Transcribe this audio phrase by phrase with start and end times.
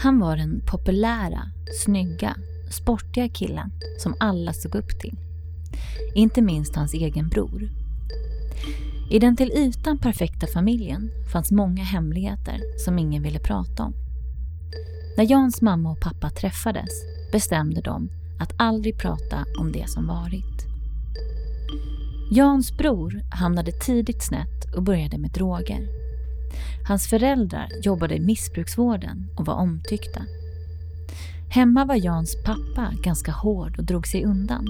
[0.00, 1.42] Han var den populära,
[1.84, 2.36] snygga,
[2.70, 5.18] sportiga killen som alla såg upp till.
[6.14, 7.68] Inte minst hans egen bror.
[9.10, 13.94] I den till ytan perfekta familjen fanns många hemligheter som ingen ville prata om.
[15.16, 16.90] När Jans mamma och pappa träffades
[17.32, 18.08] bestämde de
[18.40, 20.66] att aldrig prata om det som varit.
[22.30, 26.07] Jans bror hamnade tidigt snett och började med droger.
[26.88, 30.22] Hans föräldrar jobbade i missbruksvården och var omtyckta.
[31.50, 34.66] Hemma var Jans pappa ganska hård och drog sig undan.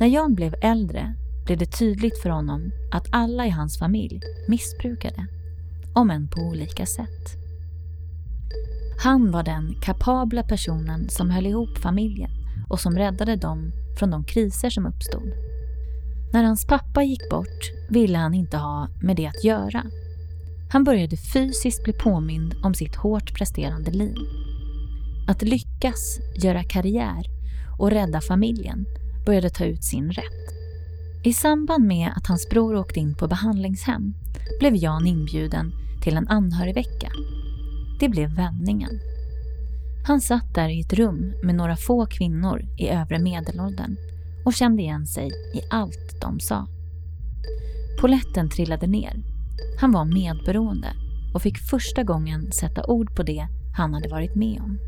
[0.00, 5.26] När Jan blev äldre blev det tydligt för honom att alla i hans familj missbrukade,
[5.94, 7.36] om än på olika sätt.
[9.02, 12.30] Han var den kapabla personen som höll ihop familjen
[12.68, 15.51] och som räddade dem från de kriser som uppstod.
[16.32, 19.84] När hans pappa gick bort ville han inte ha med det att göra.
[20.70, 24.16] Han började fysiskt bli påmind om sitt hårt presterande liv.
[25.28, 27.24] Att lyckas, göra karriär
[27.78, 28.86] och rädda familjen
[29.26, 30.54] började ta ut sin rätt.
[31.24, 34.14] I samband med att hans bror åkte in på behandlingshem
[34.58, 35.72] blev Jan inbjuden
[36.02, 37.08] till en anhörigvecka.
[38.00, 39.00] Det blev vändningen.
[40.06, 43.96] Han satt där i ett rum med några få kvinnor i övre medelåldern
[44.44, 46.66] och kände igen sig i allt de sa.
[48.00, 49.24] Poletten trillade ner.
[49.80, 50.88] Han var medberoende
[51.34, 54.78] och fick första gången sätta ord på det han hade varit med om.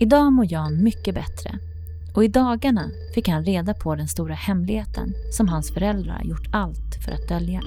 [0.00, 1.58] Idag mår Jan mycket bättre
[2.14, 6.94] och i dagarna fick han reda på den stora hemligheten som hans föräldrar gjort allt
[7.04, 7.62] för att dölja.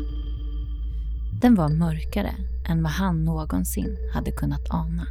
[1.42, 2.34] Den var mörkare
[2.70, 5.08] än vad han någonsin hade kunnat ana.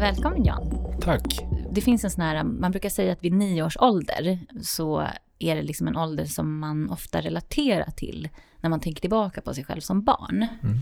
[0.00, 0.70] Välkommen Jan.
[1.00, 1.22] Tack.
[1.70, 5.06] Det finns en sån här, man brukar säga att vid nio års ålder så
[5.38, 8.28] är det liksom en ålder som man ofta relaterar till
[8.60, 10.46] när man tänker tillbaka på sig själv som barn.
[10.62, 10.80] Mm.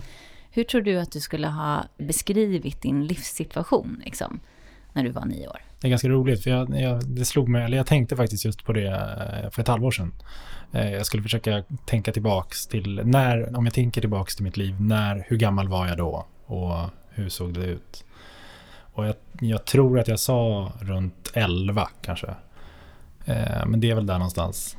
[0.50, 4.40] Hur tror du att du skulle ha beskrivit din livssituation liksom,
[4.92, 5.62] när du var nio år?
[5.80, 8.64] Det är ganska roligt, för jag, jag, det slog mig, eller jag tänkte faktiskt just
[8.64, 10.12] på det eh, för ett halvår sedan.
[10.72, 14.80] Eh, Jag skulle försöka tänka tillbaks till när, om jag tänker tillbaks till mitt liv,
[14.80, 18.04] när, hur gammal var jag då och hur såg det ut?
[18.98, 22.26] Och jag, jag tror att jag sa runt 11 kanske.
[23.24, 24.76] Eh, Men det är väl där någonstans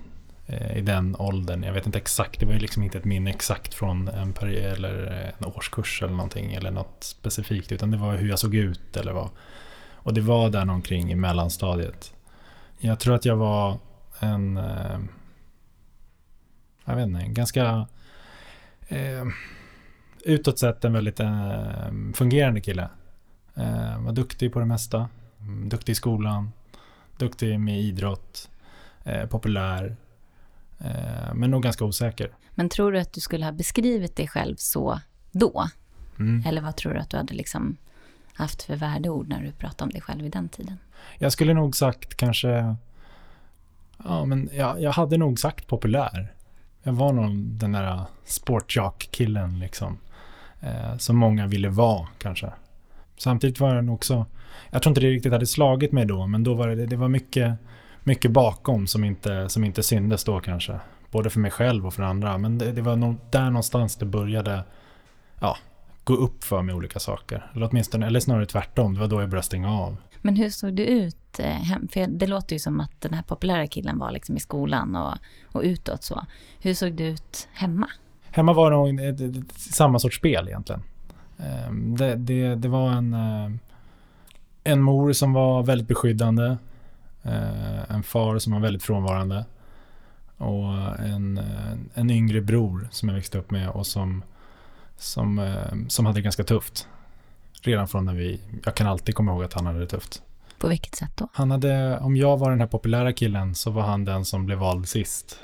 [0.48, 1.64] eh, i den åldern.
[1.64, 4.74] Jag vet inte exakt, det var ju liksom inte ett minne exakt från en peri-
[4.74, 8.56] eller eh, en årskurs eller någonting eller något specifikt utan det var hur jag såg
[8.56, 9.30] ut eller vad.
[9.94, 12.14] Och det var där någonting i mellanstadiet.
[12.80, 13.78] Jag tror att jag var
[14.20, 15.00] en, eh,
[16.86, 17.88] jag vet inte, en ganska
[18.88, 19.26] eh,
[20.26, 22.90] utåt sett en väldigt eh, fungerande kille.
[23.60, 25.10] Eh, var duktig på det mesta.
[25.42, 26.52] Mm, Duktig i skolan.
[27.18, 28.50] Duktig med idrott.
[29.04, 29.96] Eh, populär.
[30.80, 32.32] Eh, men nog ganska osäker.
[32.56, 35.00] Men tror du att du skulle ha beskrivit dig själv så
[35.32, 35.70] då?
[36.20, 36.44] Mm.
[36.46, 37.78] Eller vad tror du att du hade liksom
[38.34, 40.78] haft för värdeord när du pratade om dig själv i den tiden?
[41.18, 42.76] Jag skulle nog sagt kanske...
[44.04, 46.34] Ja, men jag, jag hade nog sagt populär.
[46.84, 49.98] Jag var nog den där sportjock-killen liksom.
[50.62, 52.52] Eh, som många ville vara kanske.
[53.20, 54.26] Samtidigt var den också...
[54.70, 57.08] Jag tror inte det riktigt hade slagit mig då, men då var det, det var
[57.08, 57.54] mycket,
[58.04, 60.80] mycket bakom som inte, som inte syndes då kanske.
[61.12, 62.38] Både för mig själv och för andra.
[62.38, 64.64] Men det, det var nog där någonstans det började
[65.40, 65.58] ja,
[66.04, 67.52] gå upp för mig olika saker.
[67.56, 68.94] Eller åtminstone, eller snarare tvärtom.
[68.94, 69.98] Det var då jag började stänga av.
[70.22, 71.88] Men hur såg du ut eh, hem?
[71.88, 75.14] För det låter ju som att den här populära killen var liksom i skolan och,
[75.46, 76.26] och utåt så.
[76.60, 77.90] Hur såg du ut hemma?
[78.32, 80.84] Hemma var det nog samma sorts spel egentligen.
[81.40, 83.52] Ehm, Det, det, det var en, eh,
[84.64, 86.58] en mor som var väldigt beskyddande.
[87.24, 89.46] eh, En far som var väldigt frånvarande.
[90.38, 94.24] Och en, eh, en yngre bror som jag växte upp med och som,
[94.98, 95.54] som,
[95.88, 96.88] som hade det ganska tufft.
[97.62, 98.42] Redan från när vi...
[98.66, 100.22] Jag kan alltid komma ihåg att han hade det tufft.
[100.60, 101.28] På vilket sätt då?
[101.34, 104.58] Han hade, om jag var den här populära killen så var han den som blev
[104.58, 105.40] vald sist.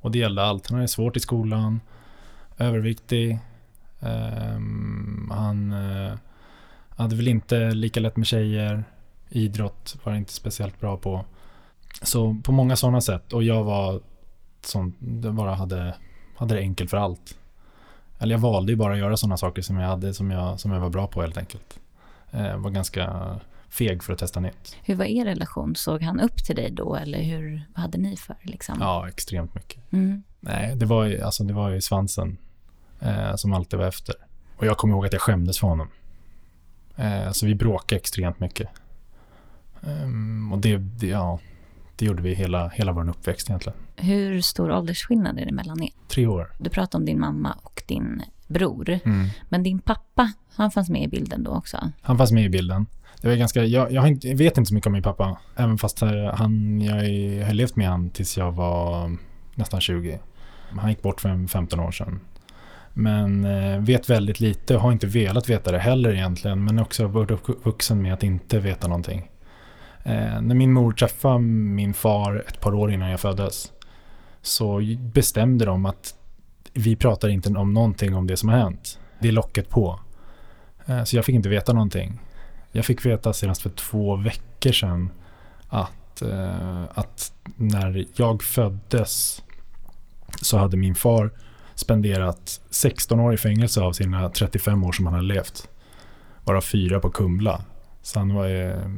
[0.00, 0.68] Och det gällde allt.
[0.70, 1.80] Han hade svårt i skolan,
[2.58, 3.38] överviktig.
[4.04, 6.14] Ehm, han eh,
[6.88, 8.84] hade väl inte lika lätt med tjejer.
[9.28, 11.24] Idrott var han inte speciellt bra på.
[12.02, 13.32] Så på många sådana sätt.
[13.32, 14.00] Och jag var
[14.62, 14.94] som
[15.32, 15.94] bara hade,
[16.36, 17.38] hade det enkelt för allt.
[18.18, 20.72] Eller jag valde ju bara att göra sådana saker som jag hade, som jag, som
[20.72, 21.80] jag var bra på helt enkelt.
[22.30, 23.36] Eh, var ganska
[23.68, 24.76] feg för att testa nytt.
[24.82, 25.76] Hur var er relation?
[25.76, 28.76] Såg han upp till dig då eller hur, vad hade ni för liksom?
[28.80, 29.92] Ja, extremt mycket.
[29.92, 30.22] Mm.
[30.40, 32.36] Nej, det var ju, alltså, det var ju svansen
[33.04, 34.14] eh, som alltid var efter.
[34.56, 35.88] Och jag kommer ihåg att jag skämdes för honom.
[36.96, 38.68] Eh, så vi bråkade extremt mycket.
[39.82, 41.38] Ehm, och det, det, ja,
[41.96, 43.78] det gjorde vi hela, hela vår uppväxt egentligen.
[43.96, 45.90] Hur stor åldersskillnad är det mellan er?
[46.08, 46.52] Tre år.
[46.58, 48.98] Du pratade om din mamma och din bror.
[49.04, 49.28] Mm.
[49.48, 51.90] Men din pappa, han fanns med i bilden då också?
[52.00, 52.86] Han fanns med i bilden.
[53.20, 54.02] Det var ganska, jag, jag,
[54.36, 55.36] vet inte så mycket om min pappa.
[55.56, 56.00] Även fast
[56.34, 56.94] han, jag
[57.46, 59.16] har levt med han tills jag var
[59.54, 60.18] nästan 20.
[60.68, 62.20] Han gick bort för 15 år sedan.
[62.96, 66.64] Men eh, vet väldigt lite och har inte velat veta det heller egentligen.
[66.64, 69.30] Men också varit uppvuxen med att inte veta någonting.
[70.02, 73.72] Eh, när min mor träffade min far ett par år innan jag föddes
[74.42, 76.14] så bestämde de att
[76.72, 78.98] vi pratar inte om någonting om det som har hänt.
[79.18, 80.00] Det är locket på.
[80.86, 82.20] Eh, så jag fick inte veta någonting.
[82.72, 85.10] Jag fick veta senast för två veckor sedan
[85.68, 86.22] att,
[86.94, 89.42] att när jag föddes
[90.42, 91.30] så hade min far
[91.74, 95.68] spenderat 16 år i fängelse av sina 35 år som han hade levt.
[96.44, 97.64] Varav fyra på Kumla.
[98.02, 98.90] Så han var eh,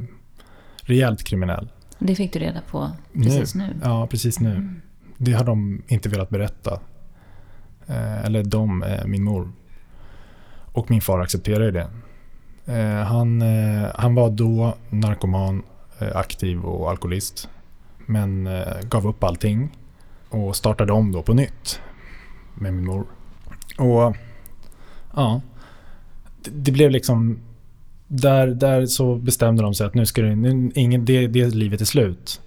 [0.81, 1.69] rejält kriminell.
[1.99, 3.63] Det fick du reda på precis nu?
[3.63, 3.75] nu.
[3.83, 4.51] Ja, precis nu.
[4.51, 4.81] Mm.
[5.17, 6.79] Det har de inte velat berätta.
[7.87, 9.51] Eh, eller de, eh, min mor.
[10.71, 11.89] Och min far accepterade det.
[12.73, 13.41] Eh, han,
[13.95, 15.63] han var då narkoman,
[16.13, 17.49] aktiv och alkoholist.
[18.05, 18.49] Men
[18.89, 19.69] gav upp allting
[20.29, 21.81] och startade om då på nytt
[22.59, 23.05] med min mor.
[23.77, 24.15] Och
[25.15, 25.41] ja,
[26.43, 27.39] det, det blev liksom
[28.07, 31.81] där, där så bestämde de sig att nu ska det, nu, ingen, det, det livet
[31.81, 32.41] är slut.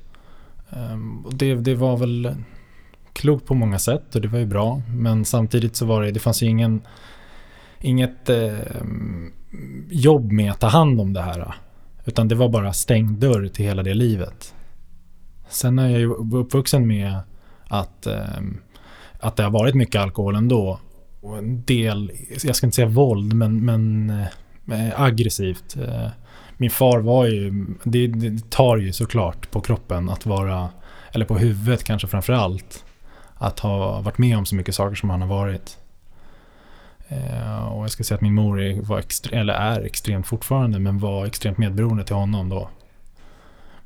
[0.70, 2.34] Um, och det, det var väl
[3.12, 4.82] klokt på många sätt och det var ju bra.
[4.96, 6.80] Men samtidigt så var det, det fanns ju ingen,
[7.80, 8.58] inget eh,
[9.90, 11.54] jobb med att ta hand om det här.
[12.04, 14.54] Utan det var bara stängd dörr till hela det livet.
[15.48, 17.20] Sen är jag ju uppvuxen med
[17.64, 18.40] att, eh,
[19.20, 20.80] att det har varit mycket alkohol ändå.
[21.20, 22.12] Och en del,
[22.42, 24.10] jag ska inte säga våld, men, men
[24.72, 25.76] eh, aggressivt.
[25.76, 26.08] Eh,
[26.56, 30.68] min far var ju, det, det, tar ju såklart på kroppen att vara,
[31.12, 32.84] eller på huvudet kanske framför allt,
[33.34, 35.78] att ha varit med om så mycket saker som han har varit.
[37.08, 40.98] Eh, och jag ska säga att min mor var extre, eller är extremt fortfarande, men
[40.98, 42.68] var extremt medberoende till honom då.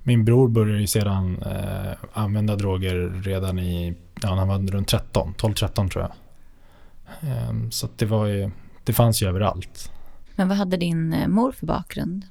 [0.02, 5.34] Min bror började ju sedan eh, använda droger redan i, ja, han var runt 13,
[5.38, 6.12] 12-13 tror jag.
[7.30, 8.50] Eh, så det var ju,
[8.84, 9.90] det fanns ju överallt.
[10.36, 12.26] Men vad hade din eh, mor för bakgrund?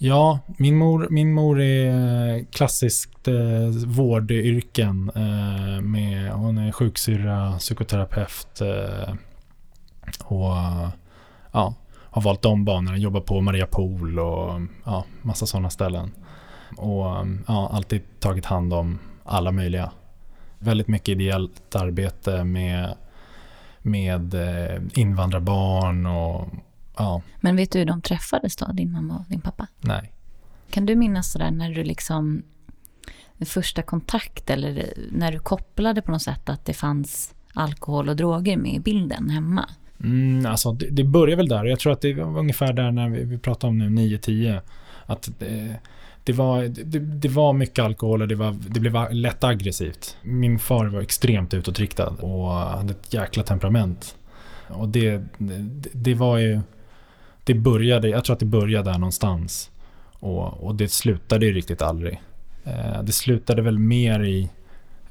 [0.00, 5.10] Ja, min mor, min mor är eh, klassiskt eh, vårdyrken.
[5.14, 9.14] Eh, med, hon är sjuksyrra, psykoterapeut eh,
[10.24, 10.54] och
[11.52, 11.74] ja,
[12.10, 12.96] har valt de banorna.
[12.96, 16.10] Jobbar på Maria Pool och ja, massa sådana ställen.
[16.76, 19.90] Och ja, alltid tagit hand om alla möjliga.
[20.58, 22.94] Väldigt mycket ideellt arbete med,
[23.78, 26.48] med eh, invandrarbarn och
[26.98, 27.22] Ja.
[27.40, 29.66] Men vet du hur de träffades då, din mamma och din pappa?
[29.80, 30.12] Nej.
[30.70, 32.42] Kan du minnas sådär när du liksom,
[33.40, 38.56] första kontakt eller när du kopplade på något sätt att det fanns alkohol och droger
[38.56, 39.68] med i bilden hemma?
[40.00, 41.64] Mm, alltså det, det började väl där.
[41.64, 44.60] Jag tror att det var ungefär där när vi, vi pratade om nu 9-10.
[45.06, 45.80] Att det,
[46.28, 50.16] det, var, det, det, var mycket alkohol och det, var, det blev lätt aggressivt.
[50.22, 54.16] Min far var extremt utåtriktad och hade ett jäkla temperament.
[54.68, 56.60] Och det, det, det var ju
[57.44, 59.70] det började, jag tror att det började där någonstans.
[60.12, 62.22] Och, och det slutade ju riktigt aldrig.
[62.64, 64.48] Eh, det slutade väl mer i,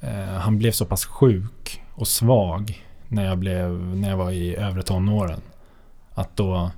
[0.02, 4.56] eh, han blev så pass sjuk och svag när jag, blev, när jag var i
[4.56, 5.42] övre tonåren.
[6.14, 6.72] Att då,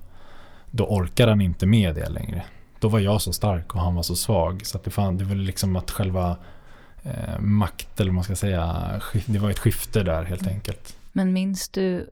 [0.71, 2.43] då orkade han inte med det längre.
[2.79, 4.65] Då var jag så stark och han var så svag.
[4.65, 6.37] Så att det, fan, det var liksom att själva
[7.03, 10.95] eh, makt, eller vad man ska säga, det var ett skifte där helt enkelt.
[11.11, 12.09] Men minns du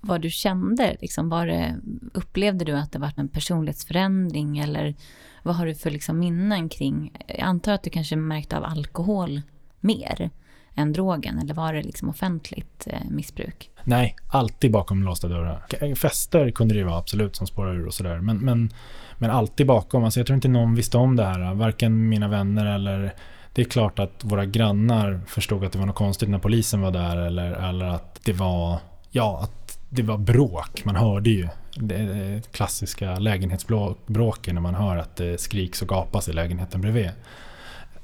[0.00, 0.96] vad du kände?
[1.00, 1.76] Liksom, var det,
[2.14, 4.94] upplevde du att det var en personlighetsförändring eller
[5.42, 7.12] vad har du för liksom minnen kring?
[7.26, 9.42] Jag antar att du kanske märkte av alkohol
[9.80, 10.30] mer
[10.74, 13.70] än drogen eller var det liksom offentligt eh, missbruk?
[13.84, 15.94] Nej, alltid bakom låsta dörrar.
[15.94, 18.18] Fester kunde det vara absolut som spårar ur och sådär.
[18.18, 18.70] Men, men,
[19.18, 20.04] men alltid bakom.
[20.04, 21.54] Alltså jag tror inte någon visste om det här.
[21.54, 23.14] Varken mina vänner eller
[23.54, 26.90] det är klart att våra grannar förstod att det var något konstigt när polisen var
[26.90, 28.78] där eller, eller att det var
[29.10, 30.84] Ja, att det var bråk.
[30.84, 36.28] Man hörde ju det eh, klassiska lägenhetsbråken när man hör att det skriks och gapas
[36.28, 37.10] i lägenheten bredvid.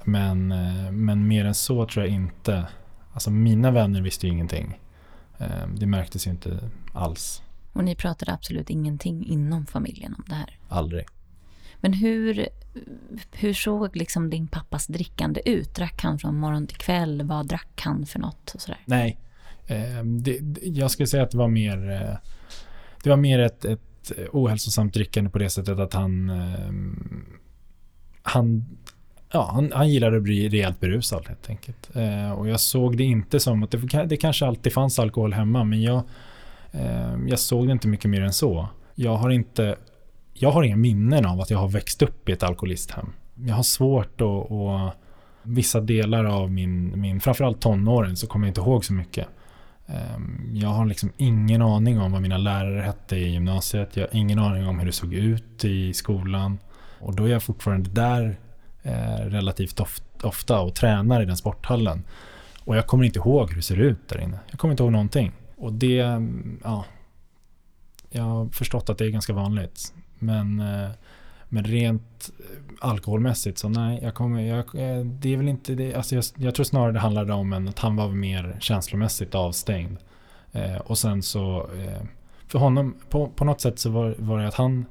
[0.09, 2.67] Men, eh, men mer än så tror jag inte.
[3.13, 4.81] Alltså mina vänner visste ju ingenting.
[5.39, 7.43] Eh, det märktes ju inte alls.
[7.73, 10.59] Och ni pratade absolut ingenting inom familjen om det här?
[10.69, 11.07] Aldrig.
[11.77, 12.49] Men hur,
[13.33, 15.75] hur såg liksom din pappas drickande ut?
[15.75, 17.23] Drack han från morgon till kväll?
[17.23, 18.55] Vad drack han för något?
[18.55, 18.81] Och sådär?
[18.85, 19.19] Nej,
[19.67, 21.77] eh, det, jag skulle säga att det var mer,
[23.03, 26.33] det var mer ett, ett ohälsosamt drickande på det sättet att han,
[28.23, 28.65] han,
[29.37, 31.91] ja, han, han gillade att bli rejält berusad helt enkelt.
[31.97, 35.65] Eh, och jag såg det inte som att det, det kanske alltid fanns alkohol hemma,
[35.65, 36.03] men jag,
[36.73, 38.69] eh, jag såg det inte mycket mer än så.
[38.95, 39.77] Jag har inte
[40.39, 43.13] jag har inga minnen av att jag har växt upp i ett alkoholisthem.
[43.35, 44.97] Jag har svårt att, att
[45.43, 49.29] vissa delar av min, min, framförallt tonåren, så kommer jag inte ihåg så mycket.
[49.87, 53.97] Ehm, jag har liksom ingen aning om vad mina lärare hette i gymnasiet.
[53.97, 56.59] Jag har ingen aning om hur det såg ut i skolan.
[56.99, 58.37] Och då är jag fortfarande där
[58.87, 59.81] eh, relativt
[60.23, 62.05] ofta och tränar i den sporthallen.
[62.65, 64.39] Och jag kommer inte ihåg hur det ser ut där inne.
[64.51, 65.33] Jag kommer inte ihåg någonting.
[65.57, 66.23] Och det,
[66.65, 66.85] ja,
[68.11, 69.95] jag har förstått att det är ganska vanligt.
[70.19, 70.91] Men, eh,
[71.49, 75.95] men rent eh, alkoholmässigt så nej, jag kommer, jag, eh, det är väl inte det.
[75.95, 79.97] Alltså jag, jag tror snarare det handlade om en, att han var mer känslomässigt avstängd.
[80.53, 82.03] Eh, och sen så, eh,
[82.49, 84.87] för honom, på, på något sätt så var, var det att han,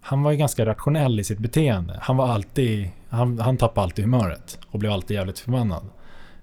[0.00, 1.98] han var ju ganska rationell i sitt beteende.
[2.02, 5.84] Han var alltid, han, han tappade alltid humöret och blev alltid jävligt förbannad.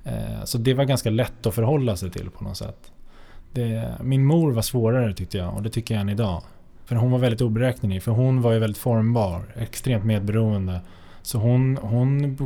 [0.03, 2.91] Eh, så det var ganska lätt att förhålla sig till på något sätt.
[3.51, 6.41] Det, min mor var svårare tyckte jag och det tycker jag än idag.
[6.85, 8.03] För hon var väldigt oberäknelig.
[8.03, 9.41] För hon var ju väldigt formbar.
[9.55, 10.81] Extremt medberoende.
[11.21, 12.37] Så hon, hon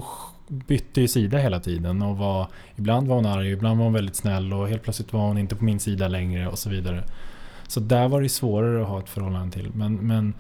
[0.48, 2.02] bytte ju sida hela tiden.
[2.02, 4.54] Och var, ibland var hon arg, ibland var hon väldigt snäll.
[4.54, 7.04] Och helt plötsligt var hon inte på min sida längre och så vidare.
[7.68, 9.72] Så där var det svårare att ha ett förhållande till.
[9.74, 10.34] Men, men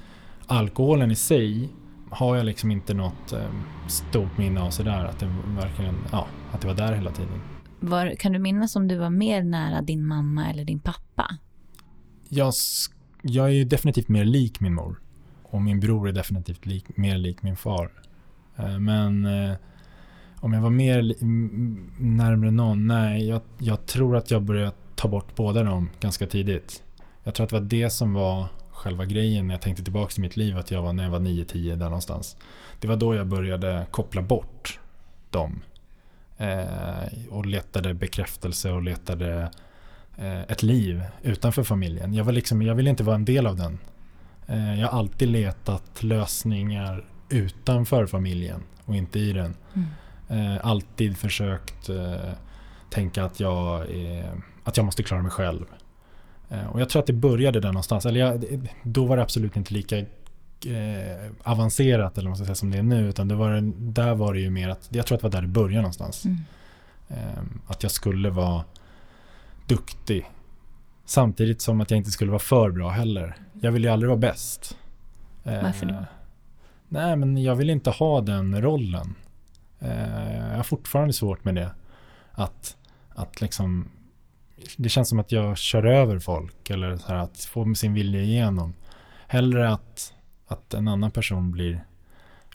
[0.45, 1.69] alkoholen i sig
[2.09, 3.39] har jag liksom inte något eh,
[3.87, 5.05] stort minne av sådär.
[5.05, 7.41] Att det verkligen, ja, att det var där hela tiden.
[7.79, 11.37] Var, kan du minnas om du var mer nära din mamma eller din pappa?
[12.29, 12.53] Jag
[13.21, 14.99] jag är definitivt mer lik min mor.
[15.43, 17.91] Och min bror är definitivt lik, mer lik min far.
[18.55, 19.55] Eh, men eh,
[20.35, 21.15] om jag var mer
[22.01, 22.87] närmare någon?
[22.87, 26.83] Nej, jag, jag, tror att jag började ta bort båda dem ganska tidigt.
[27.23, 28.47] Jag tror att det var det som var
[28.87, 30.57] själva grejen när jag tänkte tillbaka till mitt liv.
[30.57, 32.37] Att jag var när jag var 9-10 där någonstans.
[32.79, 34.79] Det var då jag började koppla bort
[35.29, 35.61] dem.
[36.37, 39.51] Eh, och letade bekräftelse och letade
[40.17, 42.13] Eh, ett liv utanför familjen.
[42.13, 43.79] Jag, var liksom, jag ville inte vara en del av den.
[44.47, 49.55] Eh, jag har alltid letat lösningar utanför familjen och inte i den.
[49.73, 50.55] Mm.
[50.55, 51.89] Eh, alltid försökt
[52.89, 53.85] tänka att jag,
[54.63, 55.65] att jag måste klara mig själv.
[56.71, 58.05] Och jag tror att det började där någonstans.
[58.05, 58.45] Eller jag,
[58.83, 60.05] då var det absolut inte lika
[61.43, 63.09] avancerat eller man ska säga, som det är nu.
[63.09, 65.41] Utan det var, där var det ju mer att, jag tror att det var där
[65.41, 66.25] det började någonstans.
[66.25, 66.37] Mm.
[67.67, 68.63] Att jag skulle vara
[69.67, 70.25] duktig.
[71.05, 73.35] Samtidigt som att jag inte skulle vara för bra heller.
[73.61, 74.77] Jag vill ju aldrig vara bäst.
[75.43, 75.93] Varför då?
[75.93, 76.01] Eh,
[76.87, 79.15] nej, men jag vill inte ha den rollen.
[79.79, 81.71] Eh, jag har fortfarande svårt med det.
[82.31, 82.77] Att,
[83.09, 83.89] att liksom...
[84.77, 88.21] Det känns som att jag kör över folk eller så här, att få sin vilja
[88.21, 88.73] igenom.
[89.27, 90.13] Hellre att,
[90.47, 91.85] att en annan person blir,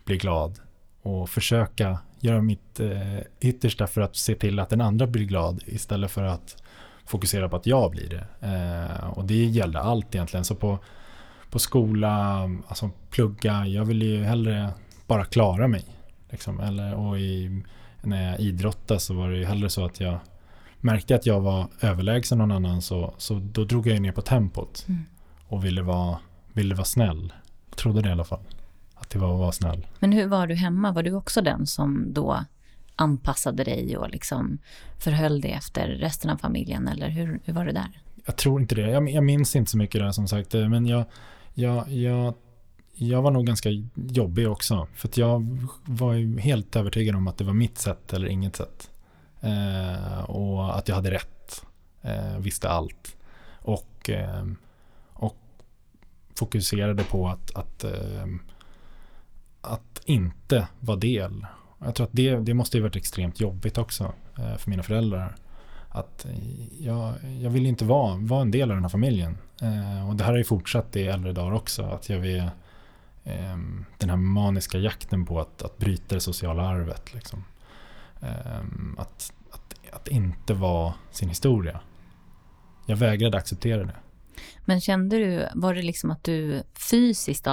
[0.04, 0.58] blir glad
[1.02, 5.62] och försöka göra mitt eh, yttersta för att se till att den andra blir glad
[5.66, 6.62] istället för att
[7.04, 8.26] fokusera på att jag blir det.
[8.46, 10.44] Eh, och det gällde allt egentligen.
[10.44, 10.78] Så på,
[11.50, 14.70] på skola, alltså plugga, jag ville ju hellre
[15.06, 15.84] bara klara mig.
[16.30, 16.60] Liksom.
[16.60, 17.62] Eller, och i,
[18.02, 20.18] när jag idrottade så var det ju hellre så att jag
[20.82, 24.84] märkte att jag var överlägsen någon annan så, så då drog jag ner på tempot.
[24.88, 25.04] Mm.
[25.48, 26.18] Och ville vara,
[26.52, 27.32] ville vara snäll.
[27.68, 28.40] Jag trodde det i alla fall.
[28.94, 29.86] Att det var att vara snäll.
[29.98, 30.92] Men hur var du hemma?
[30.92, 32.44] Var du också den som då
[32.96, 34.58] anpassade dig och liksom
[34.98, 36.88] förhöll dig efter resten av familjen?
[36.88, 38.00] Eller hur, hur var det där?
[38.26, 38.90] Jag tror inte det.
[38.90, 40.52] Jag, jag minns inte så mycket där som sagt.
[40.52, 41.04] Men jag,
[41.54, 42.34] jag, jag,
[42.94, 44.88] jag var nog ganska jobbig också.
[44.94, 48.90] För jag var ju helt övertygad om att det var mitt sätt eller inget sätt.
[49.42, 51.64] Eh, och att jag hade rätt.
[52.02, 53.16] Eh, visste allt.
[53.58, 54.46] Och, eh,
[55.12, 55.36] och
[56.34, 58.26] fokuserade på att, att, eh,
[59.60, 61.46] att inte vara del
[61.84, 65.36] jag tror att det, det måste ju varit extremt jobbigt också eh, för mina föräldrar.
[65.88, 69.38] Att eh, jag, jag vill inte vara, vara en del av den här familjen.
[69.62, 71.82] Eh, och det här har ju fortsatt i äldre dagar också.
[71.82, 72.50] Att jag vill,
[73.24, 73.58] eh,
[73.98, 77.14] den här maniska jakten på att, att bryta det sociala arvet.
[77.14, 77.44] Liksom.
[78.98, 81.80] Att, att, att inte vara sin historia.
[82.86, 83.96] Jag vägrade acceptera det.
[84.64, 87.46] Men kände du, var det liksom att du fysiskt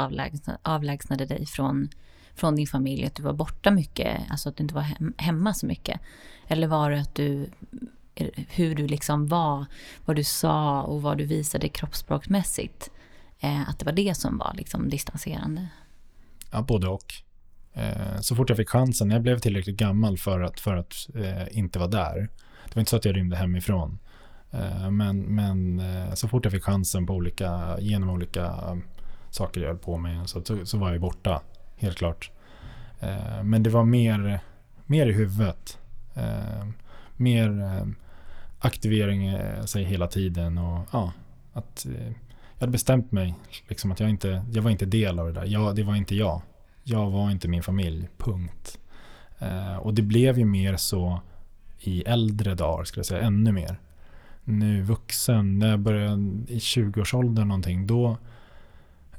[0.63, 1.89] avlägsnade dig från
[2.35, 5.53] från din familj, att du var borta mycket, alltså att du inte var hem, hemma
[5.53, 5.99] så mycket?
[6.47, 7.49] Eller var det att du
[8.47, 9.65] hur du liksom var,
[10.05, 12.91] vad du sa och vad du visade kroppsspråksmässigt.
[13.39, 15.67] Eh, att det var det som var liksom distanserande.
[16.51, 17.13] Ja, både och.
[17.73, 21.09] Eh, så fort jag fick chansen, när jag blev tillräckligt gammal för att, för att
[21.15, 22.29] eh, inte vara där.
[22.65, 23.99] Det var inte så att jag rymde hemifrån.
[24.51, 25.81] Eh, men, men
[26.15, 28.77] så fort jag fick chansen på olika, genom olika
[29.29, 31.41] saker jag höll på med så, så, så var jag borta,
[31.77, 32.31] helt klart.
[33.43, 34.39] Men det var mer,
[34.85, 35.77] mer i huvudet.
[37.17, 37.83] mer
[38.59, 41.11] aktivering sig hela tiden och ja,
[41.53, 41.85] att
[42.59, 43.35] jag hade bestämt mig
[43.67, 45.45] liksom att jag inte, jag var inte del av det där.
[45.45, 46.41] Jag, det var inte jag.
[46.89, 48.79] Jag var inte min familj, punkt.
[49.39, 51.21] Eh, och det blev ju mer så
[51.79, 53.79] i äldre dagar, skulle jag säga, ännu mer
[54.49, 58.17] nu vuxen, när jag började i 20-årsåldern någonting, då,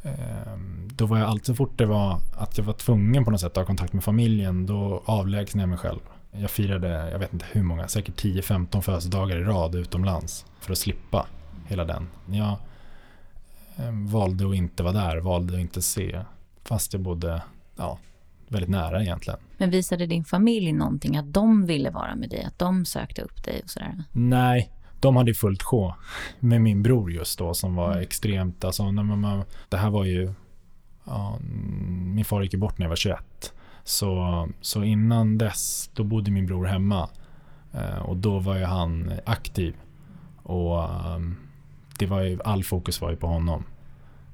[0.02, 3.40] eh, då var jag alltid så fort det var att jag var tvungen på något
[3.40, 6.00] sätt att ha kontakt med familjen, då avlägsnade jag mig själv.
[6.30, 10.78] Jag firade, jag vet inte hur många, säkert 10-15 födelsedagar i rad utomlands för att
[10.78, 11.26] slippa
[11.66, 12.08] hela den.
[12.26, 12.56] Jag
[13.76, 16.20] eh, valde att inte vara där, valde att inte se,
[16.64, 17.42] fast jag bodde
[17.80, 17.98] ja,
[18.48, 19.40] väldigt nära egentligen.
[19.58, 23.44] Men visade din familj någonting, att de ville vara med dig, att de sökte upp
[23.44, 24.04] dig och sådär?
[24.12, 24.70] Nej,
[25.00, 25.94] de hade fullt sjå
[26.40, 28.02] med min bror just då som var mm.
[28.02, 30.32] extremt, alltså när man, det här var ju,
[31.04, 31.38] ja,
[32.14, 33.52] min far gick ju bort när jag var 21.
[33.84, 37.08] Så, så innan dess, då bodde min bror hemma.
[37.72, 39.76] Eh, och då var ju han aktiv.
[40.42, 41.36] Och um,
[41.98, 43.64] det var ju, all fokus var ju på honom.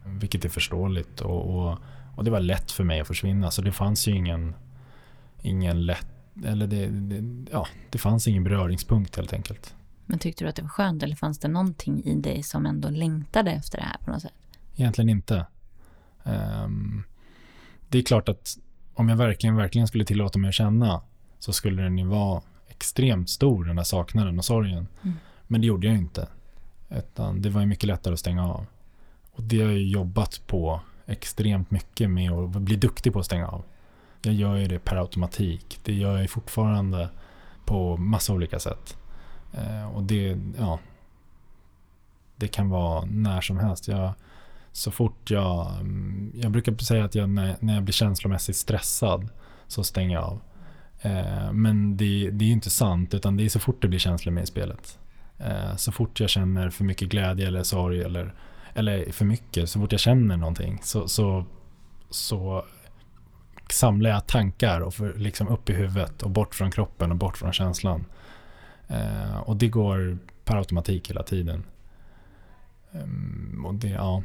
[0.04, 1.20] Vilket är förståeligt.
[1.20, 1.78] Och, och,
[2.16, 3.50] och, det var lätt för mig att försvinna.
[3.50, 4.54] Så det fanns ju ingen,
[5.42, 6.08] ingen lätt,
[6.44, 9.74] eller det, det, ja, det fanns ingen beröringspunkt helt enkelt.
[10.06, 12.88] Men tyckte du att det var skönt eller fanns det någonting i dig som ändå
[12.88, 14.32] längtade efter det här på något sätt?
[14.76, 15.46] Egentligen inte.
[16.24, 17.04] Um,
[17.88, 18.58] det är klart att
[18.94, 21.02] om jag verkligen, verkligen skulle tillåta mig att känna
[21.38, 24.88] så skulle den ju vara extremt stor, den där saknaden och sorgen.
[25.02, 25.16] Mm.
[25.46, 26.28] Men det gjorde jag inte.
[26.90, 28.66] Utan det var ju mycket lättare att stänga av.
[29.32, 33.48] Och det har jag jobbat på extremt mycket med att bli duktig på att stänga
[33.48, 33.64] av.
[34.22, 35.80] Jag gör ju det per automatik.
[35.84, 37.08] Det gör jag fortfarande
[37.64, 38.96] på massa olika sätt.
[39.52, 40.78] Eh, och det, ja,
[42.36, 43.88] det kan vara när som helst.
[43.88, 44.12] Jag,
[44.72, 49.28] så fort jag, mm, jag brukar säga att jag, när, när jag blir känslomässigt stressad
[49.66, 50.40] så stänger jag av.
[51.00, 54.32] Eh, men det, det är inte sant, utan det är så fort det blir känslor
[54.32, 54.98] med i spelet.
[55.38, 58.34] Eh, så fort jag känner för mycket glädje eller sorg eller,
[58.76, 61.44] eller för mycket, så fort jag känner någonting så, så,
[62.10, 62.64] så
[63.70, 67.36] samlar jag tankar och för, liksom upp i huvudet och bort från kroppen och bort
[67.36, 68.04] från känslan.
[68.88, 71.64] Eh, och det går per automatik hela tiden.
[72.92, 74.22] Um, och det, ja.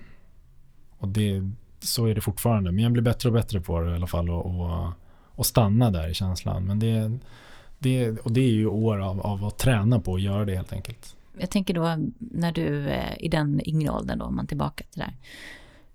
[0.97, 2.71] Och det, så är det fortfarande.
[2.71, 4.29] Men jag blir bättre och bättre på det i alla fall.
[4.29, 4.89] Och, och,
[5.35, 6.63] och stanna där i känslan.
[6.63, 7.19] Men det,
[7.79, 10.73] det, och det är ju år av, av att träna på att göra det helt
[10.73, 11.15] enkelt.
[11.37, 14.99] Jag tänker då när du eh, i den yngre åldern då, om man tillbaka till
[14.99, 15.17] där.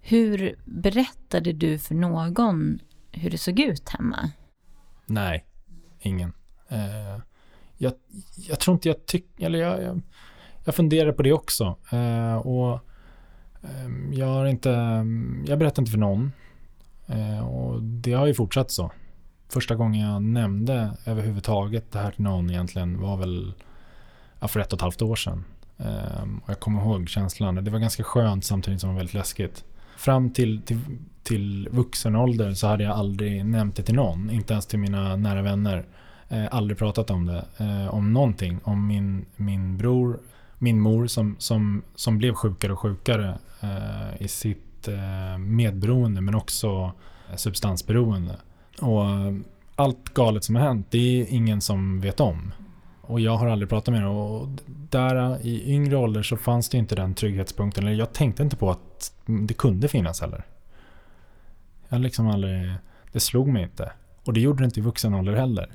[0.01, 2.79] Hur berättade du för någon
[3.13, 4.31] hur det såg ut hemma?
[5.07, 5.45] Nej,
[6.01, 6.33] ingen.
[6.69, 7.23] Eh,
[7.77, 7.93] jag,
[8.49, 10.01] jag tror inte jag tycker, eller jag, jag,
[10.65, 11.77] jag funderar på det också.
[11.93, 12.75] Eh, och
[13.63, 14.71] eh, jag har inte,
[15.47, 16.33] jag berättar inte för någon.
[17.07, 18.93] Eh, och det har ju fortsatt så.
[19.49, 23.55] Första gången jag nämnde överhuvudtaget det här till någon egentligen var väl
[24.41, 25.45] för ett och ett halvt år sedan.
[25.79, 27.55] Ehm, och jag kommer ihåg känslan.
[27.55, 29.65] Det var ganska skönt samtidigt som det var väldigt läskigt.
[29.97, 30.81] Fram till, till,
[31.23, 34.31] till vuxen ålder så hade jag aldrig nämnt det till någon.
[34.31, 35.87] Inte ens till mina nära vänner.
[36.29, 37.45] Eh, aldrig pratat om det.
[37.57, 38.61] Eh, om någonting.
[38.65, 40.19] Om min, min bror,
[40.59, 46.35] min mor som, som, som blev sjukare och sjukare eh, i sitt eh, medberoende men
[46.35, 46.93] också
[47.37, 48.37] substansberoende.
[48.81, 49.05] Och
[49.77, 52.53] allt galet som har hänt, det är ingen som vet om.
[53.07, 54.17] Och jag har aldrig pratat med dem.
[54.17, 57.87] Och där i yngre ålder så fanns det inte den trygghetspunkten.
[57.87, 60.45] Eller jag tänkte inte på att det kunde finnas heller.
[61.89, 62.73] Jag liksom aldrig,
[63.13, 63.93] det slog mig inte.
[64.25, 65.71] Och det gjorde det inte i vuxen ålder heller.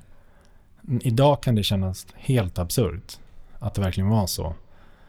[1.02, 3.20] Idag kan det kännas helt absurt
[3.60, 4.54] att det verkligen var så.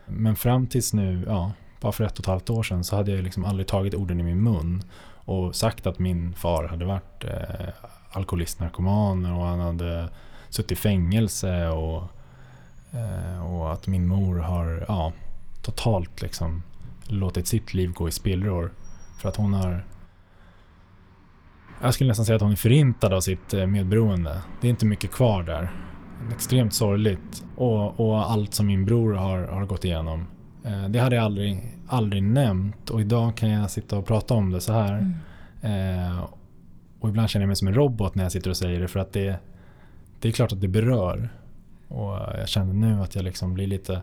[0.06, 3.12] Men fram tills nu, ja, bara för ett och ett halvt år sedan så hade
[3.12, 4.82] jag liksom aldrig tagit orden i min mun
[5.24, 7.68] och sagt att min far hade varit eh,
[8.12, 10.08] alkoholist, narkoman och han hade
[10.52, 12.02] suttit i fängelse och,
[12.92, 15.12] eh, och att min mor har ja,
[15.62, 16.62] totalt liksom
[17.06, 18.72] låtit sitt liv gå i spillror
[19.18, 19.84] för att hon har
[21.82, 24.42] jag skulle nästan säga att hon är förintad av sitt eh, medberoende.
[24.60, 25.72] Det är inte mycket kvar där.
[26.32, 27.44] Extremt sorgligt.
[27.56, 30.26] Och, och allt som min bror har, har gått igenom.
[30.64, 34.50] Eh, det hade jag aldrig, aldrig nämnt och idag kan jag sitta och prata om
[34.50, 35.14] det så här.
[35.62, 36.08] Mm.
[36.08, 36.24] Eh,
[37.00, 39.00] och ibland känner jag mig som en robot när jag sitter och säger det för
[39.00, 39.38] att det,
[40.22, 41.28] det är klart att det berör.
[41.88, 44.02] Och jag känner nu att jag liksom blir lite,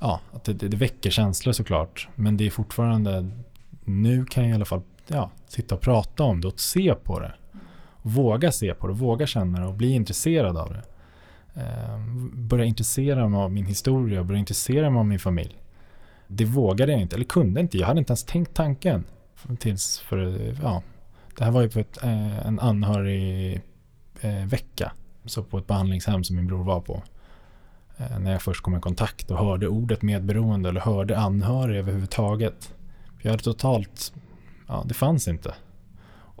[0.00, 2.08] ja, att det, det väcker känslor såklart.
[2.14, 3.30] Men det är fortfarande,
[3.84, 7.20] nu kan jag i alla fall ja, sitta och prata om det och se på
[7.20, 7.34] det.
[8.02, 10.82] Våga se på det, våga känna det och bli intresserad av det.
[11.60, 11.98] Eh,
[12.32, 15.56] börja intressera mig av min historia, börja intressera mig av min familj.
[16.26, 17.78] Det vågade jag inte, eller kunde inte.
[17.78, 19.04] Jag hade inte ens tänkt tanken.
[19.58, 20.16] Tills för,
[20.62, 20.82] ja,
[21.38, 23.60] det här var ju på ett, eh, en anhörig
[24.20, 24.92] eh, vecka.
[25.24, 27.02] Så på ett behandlingshem som min bror var på.
[27.96, 32.74] Eh, när jag först kom i kontakt och hörde ordet medberoende eller hörde anhörig överhuvudtaget.
[33.04, 34.14] För jag hade totalt,
[34.68, 35.54] ja det fanns inte.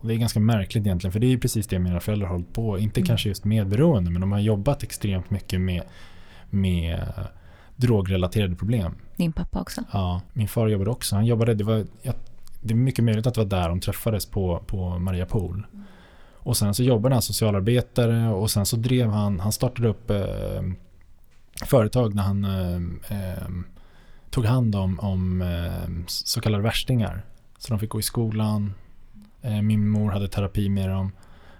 [0.04, 2.52] Och det är ganska märkligt egentligen för det är precis det mina föräldrar har hållit
[2.52, 2.78] på.
[2.78, 3.06] Inte mm.
[3.06, 5.82] kanske just medberoende men de har jobbat extremt mycket med,
[6.50, 7.00] med
[7.76, 8.94] drogrelaterade problem.
[9.16, 9.82] Din pappa också?
[9.92, 11.16] Ja, min far jobbade också.
[11.16, 11.86] Han jobbade, det, var,
[12.60, 15.66] det är mycket möjligt att det var där de träffades på, på Maria Pool.
[16.44, 20.62] Och sen så jobbade han socialarbetare och sen så drev han, han startade upp eh,
[21.64, 22.76] företag när han eh,
[23.18, 23.48] eh,
[24.30, 27.22] tog hand om, om eh, så kallade värstingar.
[27.58, 28.74] Så de fick gå i skolan.
[29.42, 31.12] Eh, min mor hade terapi med dem.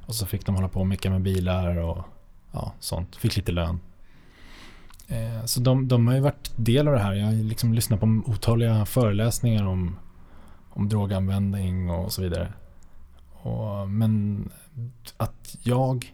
[0.07, 2.05] Och så fick de hålla på och mecka med bilar och
[2.53, 3.16] ja, sånt.
[3.16, 3.81] Fick lite lön.
[5.09, 7.12] Eh, så de, de har ju varit del av det här.
[7.12, 9.97] Jag har liksom lyssnat på otaliga föreläsningar om,
[10.70, 12.53] om droganvändning och så vidare.
[13.33, 14.49] Och, men
[15.16, 16.12] att jag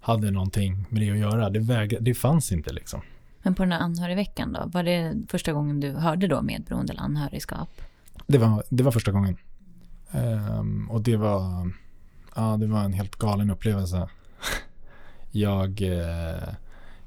[0.00, 3.00] hade någonting med det att göra, det, väg, det fanns inte liksom.
[3.42, 7.02] Men på den här anhörigveckan då, var det första gången du hörde då medberoende eller
[7.02, 7.68] anhörigskap?
[8.26, 9.36] Det var, det var första gången.
[10.12, 11.72] Um, och det var,
[12.36, 14.08] ja, det var en helt galen upplevelse.
[15.30, 16.54] jag, eh,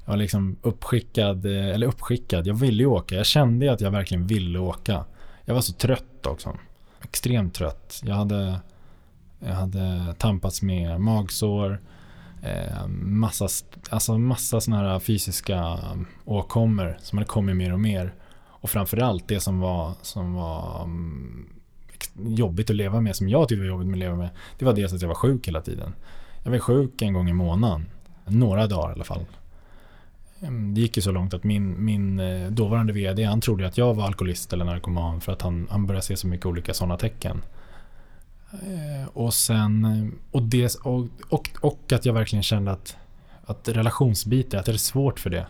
[0.04, 3.14] jag var liksom uppskickad, eh, eller uppskickad, jag ville ju åka.
[3.14, 5.04] Jag kände att jag verkligen ville åka.
[5.44, 6.58] Jag var så trött också.
[7.02, 8.00] Extremt trött.
[8.04, 8.60] Jag hade,
[9.40, 11.80] jag hade tampats med magsår.
[12.42, 13.48] Eh, massa,
[13.90, 18.14] alltså massa sådana här fysiska eh, åkommor som hade kommit mer och mer.
[18.60, 21.46] Och framförallt det som var, som var mm,
[22.16, 24.92] jobbigt att leva med, som jag tyckte var jobbigt att leva med, det var dels
[24.92, 25.94] att jag var sjuk hela tiden.
[26.44, 27.86] Jag var sjuk en gång i månaden,
[28.24, 29.26] några dagar i alla fall.
[30.40, 33.78] Mm, det gick ju så långt att min, min eh, dåvarande vd, han trodde att
[33.78, 36.96] jag var alkoholist eller narkoman för att han, han började se så mycket olika sådana
[36.96, 37.42] tecken.
[38.52, 42.96] Eh, och sen, eh, och, det, och, och, och att jag verkligen kände att,
[43.44, 45.46] att relationsbiten, att det är svårt för det.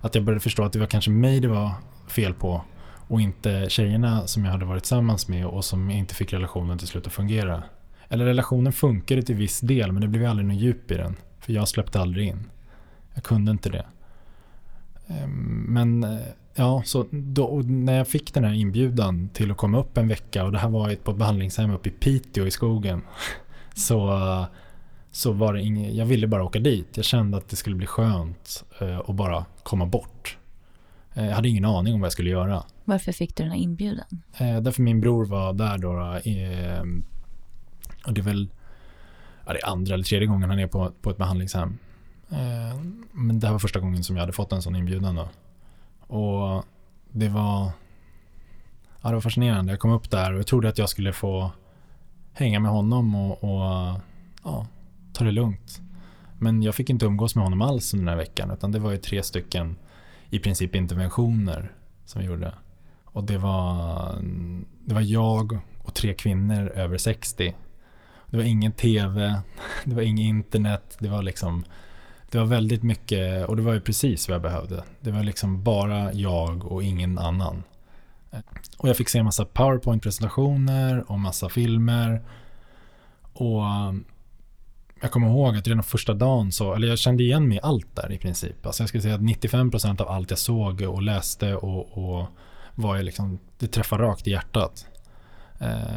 [0.00, 1.70] Att jag började förstå att det var kanske mig det var
[2.08, 2.62] fel på
[3.08, 6.88] och inte tjejerna som jag hade varit tillsammans med och som inte fick relationen till
[6.88, 7.62] slut att fungera.
[8.08, 11.16] Eller relationen funkade till viss del men det blev aldrig något djup i den.
[11.40, 12.50] För jag släppte aldrig in.
[13.14, 13.86] Jag kunde inte det.
[15.12, 16.20] Ehm, men eh,
[16.54, 20.44] ja, så då, när jag fick den här inbjudan till att komma upp en vecka
[20.44, 23.02] och det här var på ett behandlingshem uppe i Piteå i skogen.
[23.74, 24.18] Så,
[25.10, 26.88] så var det inget, jag ville bara åka dit.
[26.94, 30.38] Jag kände att det skulle bli skönt eh, att bara komma bort.
[31.14, 32.62] Eh, jag hade ingen aning om vad jag skulle göra.
[32.84, 34.22] Varför fick du den här inbjudan?
[34.38, 35.90] Därför min bror var där då.
[38.06, 38.48] Och det är väl
[39.46, 41.78] ja, det är andra eller tredje gången han är på, på ett behandlingshem.
[42.32, 42.80] Eh,
[43.12, 45.28] men det här var första gången som jag hade fått en sån inbjudan då.
[46.16, 46.64] Och
[47.10, 47.70] det var,
[49.02, 49.72] ja, det var fascinerande.
[49.72, 51.50] Jag kom upp där och jag trodde att jag skulle få
[52.32, 54.00] hänga med honom och, och
[54.44, 54.66] ja,
[55.12, 55.80] ta det lugnt.
[56.38, 58.90] Men jag fick inte umgås med honom alls under den här veckan utan det var
[58.90, 59.76] ju tre stycken
[60.30, 61.72] i princip interventioner
[62.04, 62.54] som vi gjorde.
[63.04, 64.18] Och det var,
[64.84, 67.54] det var jag och tre kvinnor över 60.
[68.26, 69.40] Det var ingen tv,
[69.84, 71.64] det var inget internet, det var liksom
[72.32, 74.84] det var väldigt mycket, och det var ju precis vad jag behövde.
[75.00, 77.62] Det var liksom bara jag och ingen annan.
[78.78, 82.22] Och jag fick se en massa powerpoint-presentationer och massa filmer.
[83.32, 84.04] Och um,
[85.00, 87.96] jag kommer ihåg att redan första dagen så, eller jag kände igen mig i allt
[87.96, 88.66] där i princip.
[88.66, 92.26] Alltså jag skulle säga att 95% av allt jag såg och läste och, och
[92.74, 94.86] var jag liksom, det träffade rakt i hjärtat.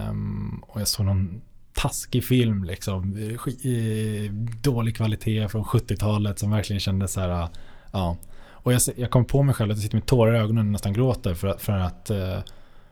[0.10, 1.42] Um, och jag såg någon
[1.88, 3.16] taskig film liksom.
[4.62, 7.50] Dålig kvalitet från 70-talet som verkligen kändes så här, ah,
[7.92, 8.18] ja.
[8.48, 10.72] Och jag, jag kom på mig själv att jag sitter med tårar i ögonen och
[10.72, 12.40] nästan gråter för, för, att, eh,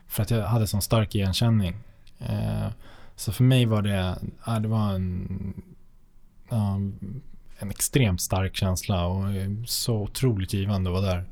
[0.06, 1.76] för att jag hade sån stark igenkänning.
[2.18, 2.68] Eh,
[3.16, 5.62] så för mig var det, ja, det var en,
[7.58, 11.24] en extremt stark känsla och eh, så otroligt givande att vara där.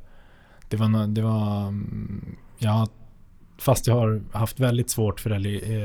[0.68, 2.88] Det var, det var, mm, ja,
[3.58, 5.30] fast jag har haft väldigt svårt för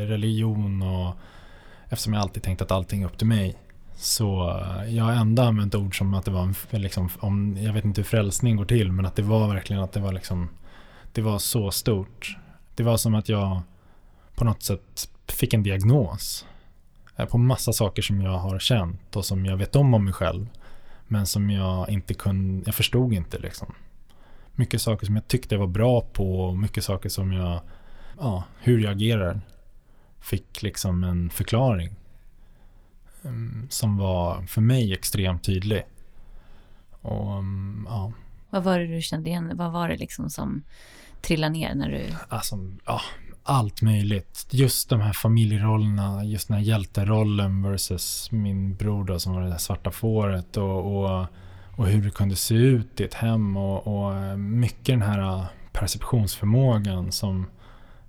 [0.05, 1.15] religion och
[1.89, 3.55] eftersom jag alltid tänkt att allting är upp till mig.
[3.95, 7.73] Så eh, jag har ändå använt ord som att det var en, liksom, om, jag
[7.73, 10.49] vet inte hur frälsning går till, men att det var verkligen att det var liksom,
[11.11, 12.37] det var så stort.
[12.75, 13.61] Det var som att jag
[14.35, 16.45] på något sätt fick en diagnos
[17.15, 20.13] eh, på massa saker som jag har känt och som jag vet om om mig
[20.13, 20.47] själv.
[21.07, 23.73] Men som jag inte kunde, jag förstod inte liksom.
[24.55, 27.61] Mycket saker som jag tyckte jag var bra på, mycket saker som jag,
[28.19, 29.41] ja, hur jag agerar.
[30.29, 31.89] Fick liksom en förklaring.
[33.21, 35.83] um, Som var för mig extremt tydlig.
[37.01, 38.11] Och um, ja,
[38.49, 39.51] Vad var det du kände igen?
[39.55, 40.63] Vad var det liksom som
[41.21, 42.05] trillade ner när du...
[42.29, 43.01] Alltså, ja,
[43.43, 44.47] allt möjligt.
[44.51, 49.49] Just de här familjerollerna, just den här hjälterollen versus min bror då, som var det
[49.49, 51.25] där svarta fåret och, och,
[51.77, 57.11] och hur det kunde se ut i ett hem och, och mycket den här perceptionsförmågan
[57.11, 57.47] som, eh,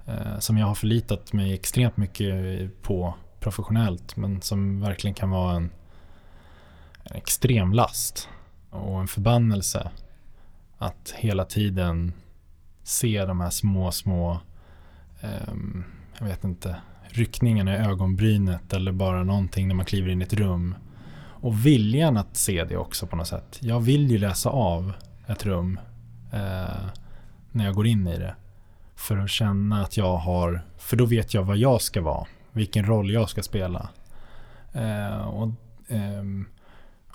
[0.09, 2.35] Eh, som jag har förlitat mig extremt mycket
[2.83, 5.71] på professionellt men som verkligen kan vara en,
[7.05, 8.29] en extrem last
[8.71, 9.91] och en förbannelse
[10.79, 12.13] att hela tiden
[12.83, 14.41] se de här små, små,
[15.21, 15.55] eh,
[16.19, 16.77] jag vet inte,
[17.09, 20.75] ryckningarna i ögonbrynet eller bara någonting när man kliver in i ett rum.
[21.41, 23.59] Och viljan att se det också på något sätt.
[23.61, 24.93] Jag vill ju läsa av
[25.27, 25.81] ett rum
[26.33, 26.87] eh,
[27.53, 28.35] när jag går in i det.
[28.99, 32.27] För att känna att jag har, för då vet jag vad jag ska vara.
[32.53, 33.89] Vilken roll jag ska spela.
[34.73, 35.49] Eh, och
[35.89, 36.25] eh,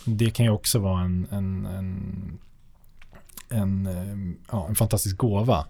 [0.06, 2.40] Det kan ju också vara en, en, en
[3.54, 5.66] en, ehm, ja, en fantastisk gåva.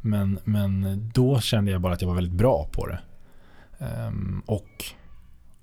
[0.00, 3.00] Men, men då kände jag bara att jag var väldigt bra på det.
[3.78, 4.84] Um, och,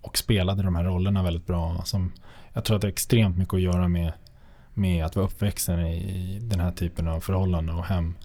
[0.02, 1.82] och spelade de här rollerna väldigt bra.
[1.86, 2.12] Som,
[2.54, 4.14] jag tror att det har extremt mycket att göra med,
[4.74, 8.16] med att vara uppväxten i den här typen av förhållanden och hem.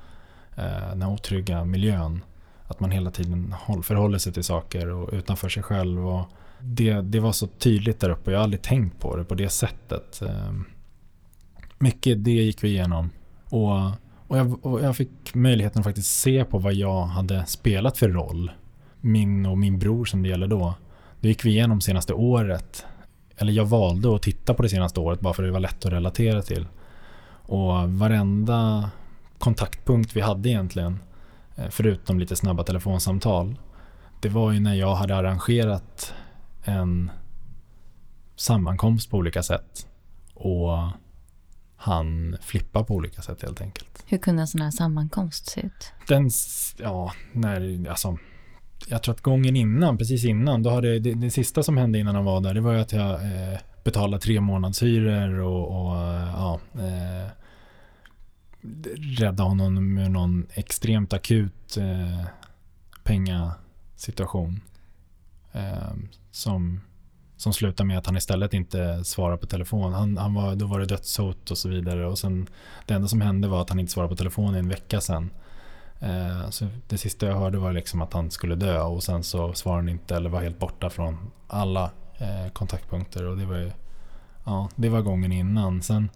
[0.56, 2.24] Eh, den här otrygga miljön.
[2.66, 6.08] Att man hela tiden förhåller sig till saker och utanför sig själv.
[6.08, 6.24] Och
[6.60, 8.30] det, det var så tydligt där uppe.
[8.30, 10.22] Jag har aldrig tänkt på det på det sättet.
[10.22, 10.64] Ehm,
[11.78, 13.10] mycket det gick vi igenom
[13.44, 13.84] och,
[14.26, 18.08] och, jag, och jag fick möjligheten att faktiskt se på vad jag hade spelat för
[18.08, 18.50] roll.
[19.00, 20.74] Min och min bror som det gäller då.
[21.20, 22.86] Det gick vi igenom senaste året.
[23.36, 25.86] Eller jag valde att titta på det senaste året bara för att det var lätt
[25.86, 26.66] att relatera till.
[27.46, 28.90] Och varenda
[29.38, 30.98] kontaktpunkt vi hade egentligen,
[31.56, 33.58] eh, förutom lite snabba telefonsamtal,
[34.20, 36.14] det var ju när jag hade arrangerat
[36.64, 37.10] en
[38.36, 39.86] sammankomst på olika sätt.
[40.34, 40.78] Och
[41.76, 44.04] han flippar på olika sätt helt enkelt.
[44.06, 45.92] Hur kunde en sån här sammankomst se ut?
[46.08, 46.30] Den,
[46.78, 48.18] ja, när, alltså,
[48.88, 52.14] jag tror att gången innan, precis innan, då hade det, det sista som hände innan
[52.14, 56.60] han var där, det var ju att jag eh, betalade tre månadshyror och, och ja,
[56.74, 57.30] eh,
[59.18, 62.26] rädda honom med någon extremt akut eh,
[63.02, 64.60] pengasituation.
[65.52, 65.92] Eh,
[66.30, 66.80] som
[67.36, 69.92] som slutar med att han istället inte svarar på telefon.
[69.92, 72.06] Han, han var, då var det dödshot och så vidare.
[72.06, 72.46] Och sen,
[72.86, 75.30] det enda som hände var att han inte svarade på telefon i en vecka sen.
[76.00, 79.52] Eh, så det sista jag hörde var liksom att han skulle dö och sen så
[79.52, 83.24] svarade han inte eller var helt borta från alla eh, kontaktpunkter.
[83.24, 83.70] Och det var ju,
[84.44, 85.82] ja, det var gången innan.
[85.82, 86.10] Sen eh,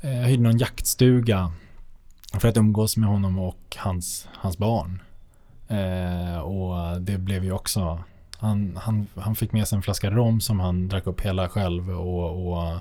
[0.00, 1.52] Eh, jag hyrde någon jaktstuga
[2.32, 5.02] för att umgås med honom och hans, hans barn.
[5.68, 8.04] Eh, och det blev ju också
[8.38, 11.90] han, han, han fick med sig en flaska rom som han drack upp hela själv
[11.90, 12.78] och, och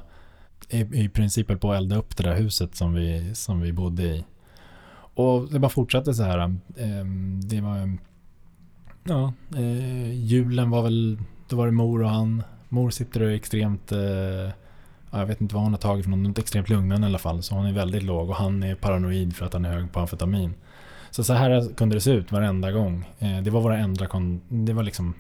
[0.70, 4.04] i, i princip på att elda upp det där huset som vi, som vi bodde
[4.04, 4.26] i.
[5.14, 6.40] Och det bara fortsatte så här.
[6.76, 7.06] Eh,
[7.44, 7.98] det var...
[9.04, 11.20] Ja, eh, julen var väl...
[11.50, 12.44] Då var det mor och han.
[12.70, 13.92] Mor sitter och är extremt...
[13.92, 14.52] Eh,
[15.12, 17.44] jag vet inte vad hon har tagit för något extremt lugnande i alla fall.
[17.44, 20.00] Så hon är väldigt låg och han är paranoid för att han är hög på
[20.00, 20.54] amfetamin.
[21.12, 23.10] Så så här kunde det se ut varenda gång.
[23.20, 24.08] Eh, det var våra enda...
[24.50, 25.14] Det var liksom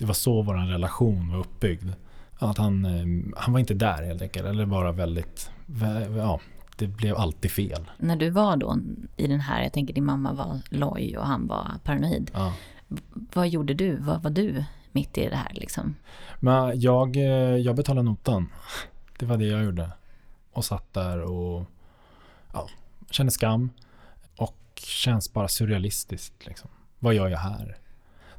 [0.00, 1.90] det var så vår relation var uppbyggd.
[2.38, 4.46] Att han, eh, han var inte där helt enkelt.
[4.46, 5.50] Eller bara väldigt,
[6.16, 6.40] ja,
[6.76, 7.90] det blev alltid fel.
[7.98, 8.78] När du var då
[9.16, 12.30] i den här, jag tänker din mamma var loj och han var paranoid.
[12.34, 12.52] Ja.
[13.34, 13.96] Vad gjorde du?
[13.96, 15.94] Vad var du mitt i det här liksom?
[16.40, 18.48] Men jag, eh, jag betalade notan.
[19.20, 19.90] Det var det jag gjorde.
[20.52, 21.64] Och satt där och
[22.52, 22.68] ja,
[23.10, 23.70] kände skam.
[24.36, 26.46] Och känns bara surrealistiskt.
[26.46, 26.70] Liksom.
[26.98, 27.78] Vad gör jag här?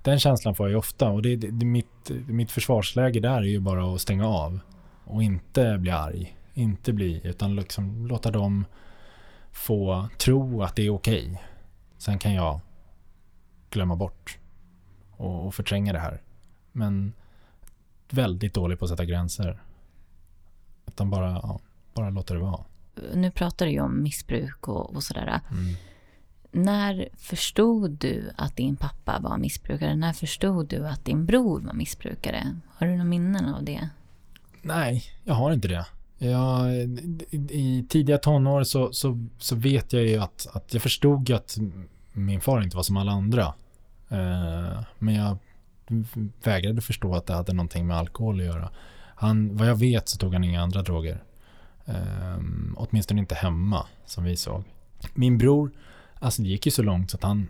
[0.03, 3.41] Den känslan får jag ju ofta och det, det, det, mitt, mitt försvarsläge där är
[3.41, 4.59] ju bara att stänga av.
[5.03, 6.37] Och inte bli arg.
[6.53, 8.65] Inte bli, utan liksom låta dem
[9.51, 11.25] få tro att det är okej.
[11.25, 11.37] Okay.
[11.97, 12.59] Sen kan jag
[13.69, 14.37] glömma bort
[15.11, 16.21] och, och förtränga det här.
[16.71, 17.13] Men
[18.09, 19.61] väldigt dålig på att sätta gränser.
[20.93, 21.59] Utan bara, ja,
[21.93, 22.63] bara låta det vara.
[23.13, 25.39] Nu pratar du ju om missbruk och, och sådär.
[25.51, 25.75] Mm.
[26.51, 29.95] När förstod du att din pappa var missbrukare?
[29.95, 32.59] När förstod du att din bror var missbrukare?
[32.67, 33.89] Har du några minnen av det?
[34.61, 35.85] Nej, jag har inte det.
[36.17, 36.73] Jag,
[37.49, 41.57] I tidiga tonår så, så, så vet jag ju att, att jag förstod att
[42.11, 43.53] min far inte var som alla andra.
[44.09, 45.37] Eh, men jag
[46.43, 48.69] vägrade förstå att det hade någonting med alkohol att göra.
[49.21, 51.23] Han, vad jag vet så tog han inga andra droger.
[51.85, 54.63] Um, åtminstone inte hemma, som vi såg.
[55.13, 55.71] Min bror,
[56.19, 57.47] alltså det gick ju så långt så att han,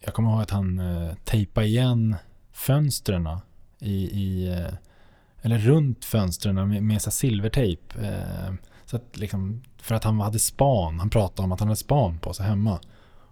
[0.00, 2.16] jag kommer ihåg att han uh, tejpade igen
[2.52, 3.28] fönstren
[3.78, 4.74] i, i uh,
[5.42, 7.98] eller runt fönstren med, med så silvertejp.
[7.98, 11.76] Uh, så att liksom, för att han hade span, han pratade om att han hade
[11.76, 12.80] span på sig hemma.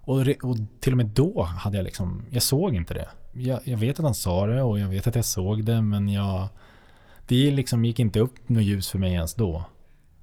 [0.00, 3.08] Och, och till och med då hade jag liksom, jag såg inte det.
[3.32, 6.08] Jag, jag, vet att han sa det och jag vet att jag såg det men
[6.08, 6.48] jag,
[7.28, 9.64] det liksom gick inte upp något ljus för mig ens då.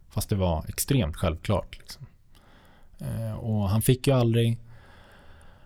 [0.09, 1.77] Fast det var extremt självklart.
[1.79, 2.05] Liksom.
[2.97, 4.59] Eh, och han fick ju aldrig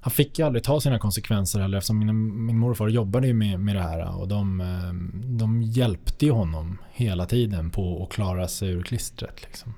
[0.01, 3.59] han fick ju aldrig ta sina konsekvenser heller eftersom min, min morfar jobbade ju med,
[3.59, 4.93] med det här och de, eh,
[5.37, 9.43] de hjälpte ju honom hela tiden på att klara sig ur klistret.
[9.43, 9.73] Liksom.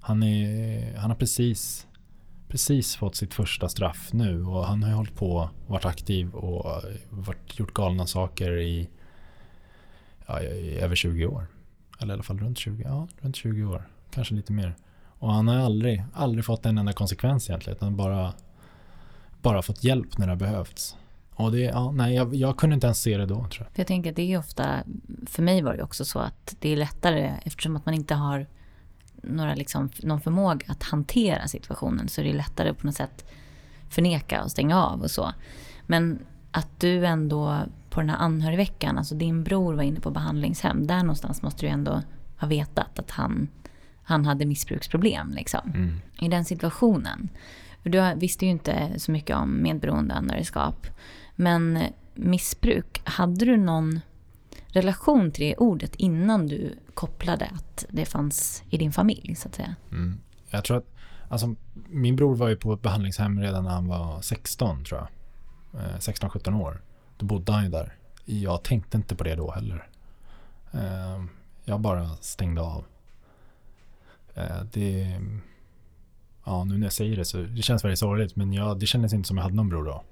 [0.00, 1.86] Han, är, han har precis,
[2.48, 6.70] precis fått sitt första straff nu och han har ju hållit på, varit aktiv och
[6.70, 8.88] eh, varit, gjort galna saker i,
[10.28, 11.46] ja, i över 20 år.
[12.00, 13.88] Eller i alla fall runt 20, ja, runt 20 år.
[14.10, 14.76] Kanske lite mer.
[15.18, 17.76] Och han har aldrig, aldrig fått en enda konsekvens egentligen.
[17.76, 18.32] Utan bara,
[19.42, 20.96] bara fått hjälp när det har behövts.
[21.38, 23.68] Och det, ja, nej, jag, jag, kunde inte ens se det då tror jag.
[23.74, 24.84] jag tänker att det är ofta,
[25.26, 28.46] för mig var det också så att det är lättare eftersom att man inte har
[29.22, 33.24] några liksom, någon förmåga att hantera situationen så är det lättare på något sätt
[33.88, 35.32] förneka och stänga av och så.
[35.86, 36.18] Men
[36.50, 37.58] att du ändå
[37.98, 41.70] på den här anhörigveckan, alltså din bror var inne på behandlingshem, där någonstans måste du
[41.70, 42.02] ändå
[42.40, 43.48] ha vetat att han,
[44.02, 45.30] han hade missbruksproblem.
[45.30, 45.72] Liksom.
[45.74, 46.00] Mm.
[46.20, 47.28] I den situationen.
[47.82, 50.86] Du visste ju inte så mycket om medberoende anhörigskap.
[51.36, 51.78] Men
[52.14, 54.00] missbruk, hade du någon
[54.66, 59.54] relation till det ordet innan du kopplade att det fanns i din familj så att
[59.54, 59.74] säga?
[59.90, 60.20] Mm.
[60.50, 60.94] Jag tror att,
[61.28, 61.54] alltså,
[61.88, 65.08] min bror var ju på ett behandlingshem redan när han var 16 tror jag.
[65.98, 66.82] 16-17 eh, år.
[67.18, 67.94] Då bodde han ju där.
[68.24, 69.88] Jag tänkte inte på det då heller.
[70.72, 71.28] Ehm,
[71.64, 72.84] jag bara stängde av.
[74.34, 75.20] Eh, det...
[76.44, 79.12] Ja, nu när jag säger det så det känns väldigt sorgligt men jag, det kändes
[79.12, 80.02] inte som jag hade någon bror då.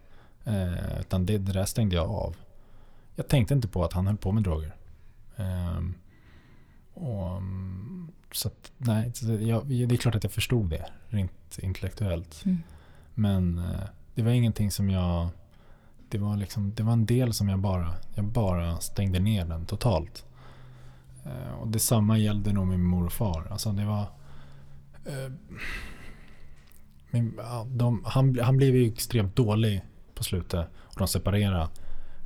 [0.44, 2.36] Eh, utan det, det där stängde jag av.
[3.14, 4.74] Jag tänkte inte på att han höll på med droger.
[5.36, 5.94] Ehm,
[6.94, 7.42] och,
[8.32, 12.42] så att, nej, jag, det är klart att jag förstod det rent intellektuellt.
[12.44, 12.62] Mm.
[13.14, 13.62] Men
[14.14, 15.28] det var ingenting som jag
[16.08, 19.66] det var, liksom, det var en del som jag bara, jag bara stängde ner den
[19.66, 20.24] totalt.
[21.24, 23.46] Eh, och detsamma gällde nog min morfar.
[23.50, 24.02] Alltså det var...
[25.04, 25.32] Eh,
[27.10, 29.82] min, ja, de, han, han blev ju extremt dålig
[30.14, 31.68] på slutet och de separerade.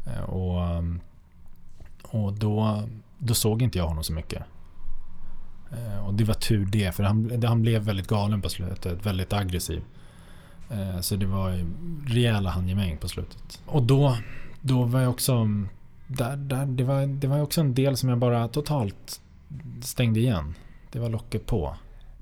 [0.07, 0.83] Eh, och eh,
[2.11, 2.83] och då,
[3.19, 4.43] då såg inte jag honom så mycket.
[5.73, 9.33] Eh, och det var tur det, för han, han blev väldigt galen på slutet, väldigt
[9.33, 9.83] aggressiv.
[10.71, 11.67] Eh, så det var
[12.07, 13.63] rejäla handgemäng på slutet.
[13.67, 14.17] Och då,
[14.61, 15.33] då var jag också...
[15.33, 15.69] Mm,
[16.07, 19.21] där, där, det, var, det var också en del som jag bara totalt
[19.83, 20.55] stängde igen.
[20.93, 21.77] Det var locket på.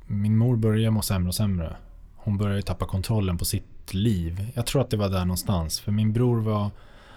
[0.06, 1.76] Min mor började må sämre och sämre.
[2.16, 4.50] Hon började tappa kontrollen på sitt liv.
[4.54, 5.80] Jag tror att det var där någonstans.
[5.80, 6.70] För min bror var,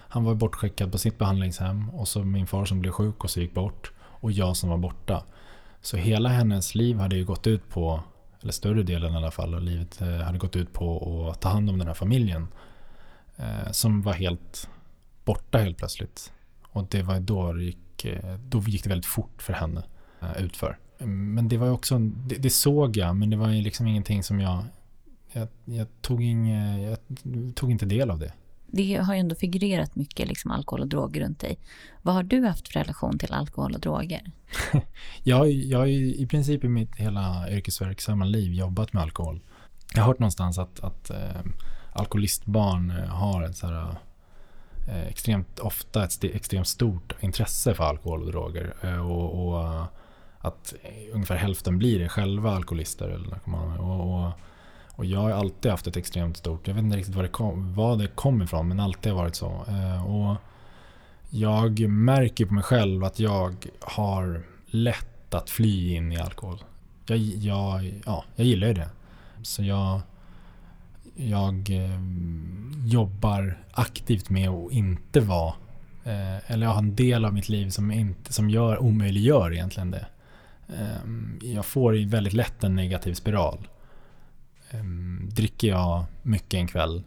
[0.08, 1.90] han var bortskickad på sitt behandlingshem.
[1.90, 3.92] Och så min far som blev sjuk och så gick bort.
[3.98, 5.22] Och jag som var borta.
[5.82, 8.02] Så hela hennes liv hade ju gått ut på
[8.42, 11.48] eller större delen i alla fall, av livet eh, hade gått ut på att ta
[11.48, 12.48] hand om den här familjen.
[13.36, 14.68] Eh, som var helt
[15.24, 16.32] borta helt plötsligt.
[16.62, 19.82] Och det var då det gick, eh, då gick det väldigt fort för henne
[20.38, 20.78] utför.
[21.06, 24.64] Men det var också, det, det såg jag, men det var liksom ingenting som jag,
[25.32, 26.98] jag, jag tog, inge, jag
[27.54, 28.32] tog inte del av det
[28.72, 31.58] det har ju ändå figurerat mycket liksom alkohol och droger runt dig.
[32.02, 34.30] Vad har du haft för relation till alkohol och droger?
[35.22, 39.40] jag, jag har i princip i mitt hela yrkesverksamma liv jobbat med alkohol.
[39.94, 41.40] Jag har hört någonstans att, att äh,
[41.92, 43.96] alkoholistbarn eh, har ett så här,
[44.88, 49.00] eh, extremt ofta ett extremt stort intresse för alkohol och droger.
[49.00, 49.86] Och, och
[50.38, 50.74] att
[51.12, 53.80] ungefär hälften blir det själva alkoholister eller narkomaner.
[53.80, 54.32] Och, och
[54.96, 57.74] och jag har alltid haft ett extremt stort, jag vet inte riktigt var det kom,
[57.74, 59.64] vad det kom ifrån, men alltid har varit så.
[59.68, 60.36] Eh, och
[61.30, 66.58] jag märker på mig själv att jag har lätt att fly in i alkohol.
[67.06, 68.88] Jag, jag, ja, jag gillar ju det.
[69.42, 70.00] Så jag,
[71.16, 72.00] jag eh,
[72.84, 75.54] jobbar aktivt med att inte vara
[76.04, 79.90] eh, eller jag har en del av mitt liv som, inte, som gör, omöjliggör egentligen
[79.90, 80.06] det.
[80.78, 83.68] Ehm, jag får väldigt lätt en negativ spiral.
[84.74, 87.02] Um, dricker jag mycket en kväll,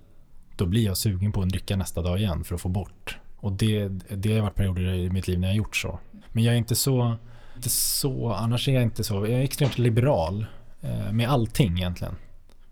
[0.56, 3.18] då blir jag sugen på att dricka nästa dag igen för att få bort.
[3.38, 6.00] Och det, det har varit perioder i mitt liv när jag har gjort så.
[6.32, 7.16] Men jag är inte så,
[7.56, 10.46] inte så annars är jag inte så, jag är extremt liberal
[10.82, 12.16] eh, med allting egentligen.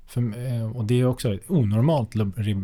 [0.05, 2.15] För, eh, och det är också onormalt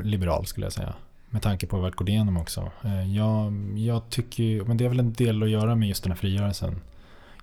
[0.03, 0.93] liberal skulle jag säga.
[1.30, 2.71] Med tanke på vad jag gått igenom också.
[2.84, 6.11] Eh, jag, jag tycker men det är väl en del att göra med just den
[6.11, 6.82] här frigörelsen.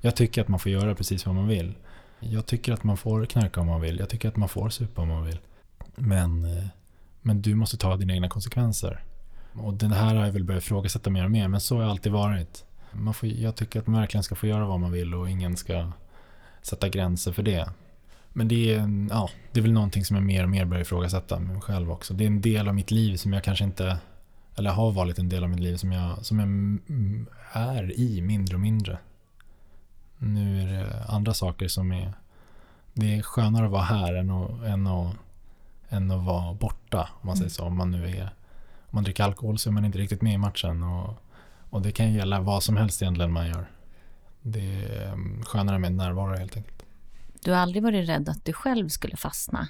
[0.00, 1.74] Jag tycker att man får göra precis vad man vill.
[2.20, 3.98] Jag tycker att man får knarka om man vill.
[3.98, 5.38] Jag tycker att man får supa om man vill.
[5.94, 6.64] Men, eh,
[7.22, 9.02] men du måste ta dina egna konsekvenser.
[9.52, 11.90] Och den här har jag väl börjat ifrågasätta mer och mer, men så har jag
[11.90, 12.64] alltid varit.
[12.92, 15.56] Man får, jag tycker att man verkligen ska få göra vad man vill och ingen
[15.56, 15.92] ska
[16.62, 17.68] sätta gränser för det.
[18.32, 21.38] Men det är, ja, det är väl någonting som jag mer och mer börjar ifrågasätta
[21.38, 22.14] med mig själv också.
[22.14, 23.98] Det är en del av mitt liv som jag kanske inte,
[24.56, 26.48] eller har varit en del av mitt liv som jag, som jag
[27.52, 28.98] är i mindre och mindre.
[30.18, 32.12] Nu är det andra saker som är,
[32.92, 35.16] det är skönare att vara här än att, än att,
[35.88, 37.08] än att vara borta.
[37.20, 37.64] Om man säger så.
[37.64, 38.22] Om man nu är,
[38.80, 40.82] om man dricker alkohol så är man inte riktigt med i matchen.
[40.82, 41.22] Och,
[41.70, 43.70] och det kan gälla vad som helst egentligen man gör.
[44.42, 46.82] Det är mm, skönare med närvaro helt enkelt.
[47.42, 49.68] Du har aldrig varit rädd att du själv skulle fastna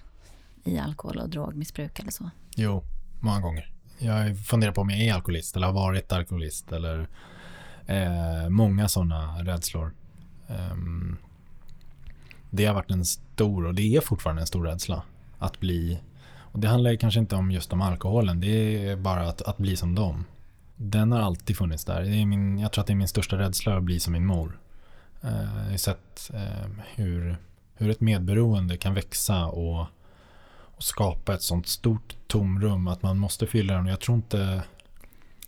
[0.65, 2.31] i alkohol och drogmissbruk eller så?
[2.57, 2.85] Jo,
[3.21, 3.73] många gånger.
[3.99, 7.09] Jag funderar på om jag är alkoholist eller har varit alkoholist eller
[7.87, 9.93] eh, många sådana rädslor.
[10.49, 11.17] Ehm,
[12.51, 15.03] det har varit en stor och det är fortfarande en stor rädsla
[15.39, 16.01] att bli
[16.39, 19.77] och det handlar kanske inte om just om alkoholen, det är bara att, att bli
[19.77, 20.25] som dem.
[20.77, 22.03] Den har alltid funnits där.
[22.03, 24.27] Det är min, jag tror att det är min största rädsla att bli som min
[24.27, 24.59] mor.
[25.23, 27.37] Ehm, jag har sett ehm, hur
[27.77, 29.87] hur ett medberoende kan växa och,
[30.59, 33.87] och skapa ett sånt stort tomrum att man måste fylla den.
[33.87, 34.63] Jag tror inte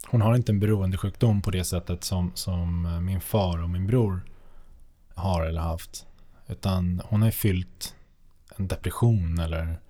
[0.07, 4.21] hon har inte en beroendesjukdom på det sättet som, som min far och min bror
[5.19, 6.07] har eller haft.
[6.47, 7.95] Utan hon har ju fyllt
[8.57, 9.81] en depression eller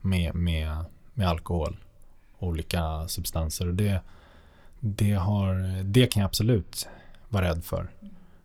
[0.00, 1.76] med, med, med alkohol
[2.38, 3.68] och olika substanser.
[3.68, 4.00] Och det,
[4.80, 6.88] det, har, det kan jag absolut
[7.28, 7.90] vara rädd för.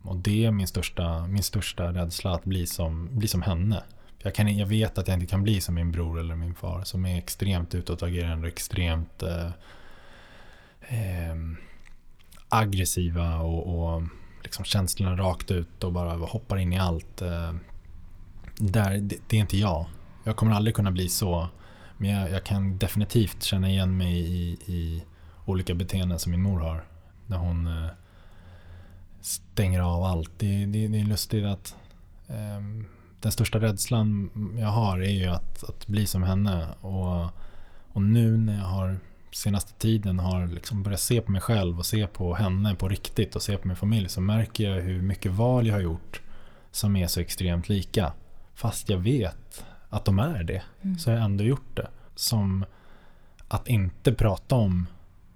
[0.02, 3.82] Och det är min största, min största rädsla, att bli som, bli som henne.
[4.18, 6.84] Jag, kan, jag vet att jag inte kan bli som min bror eller min far
[6.84, 9.50] som är extremt utåtagerande och extremt eh,
[10.80, 11.36] eh,
[12.48, 14.02] aggressiva och, och
[14.50, 17.22] liksom känslorna rakt ut och bara hoppar in i allt.
[17.22, 17.52] Eh,
[18.56, 19.86] där, det, det, är inte jag.
[20.24, 21.48] Jag kommer aldrig kunna bli så.
[21.96, 25.04] Men jag, jag kan definitivt känna igen mig i, i,
[25.44, 26.84] olika beteenden som min mor har.
[27.26, 27.90] När hon eh,
[29.20, 30.30] stänger av allt.
[30.38, 31.76] Det, det, det är lustigt att
[32.26, 32.86] um,
[33.20, 36.68] den största rädslan jag har är ju att, att bli som henne.
[36.80, 37.24] Och,
[37.92, 39.00] och nu när jag har
[39.32, 43.36] senaste tiden har liksom börjat se på mig själv och se på henne på riktigt
[43.36, 46.20] och se på min familj så märker jag hur mycket val jag har gjort
[46.70, 48.12] som är så extremt lika.
[48.54, 50.98] Fast jag vet att de är det mm.
[50.98, 51.88] så har jag ändå gjort det.
[52.14, 52.64] Som
[53.48, 54.86] att inte prata om,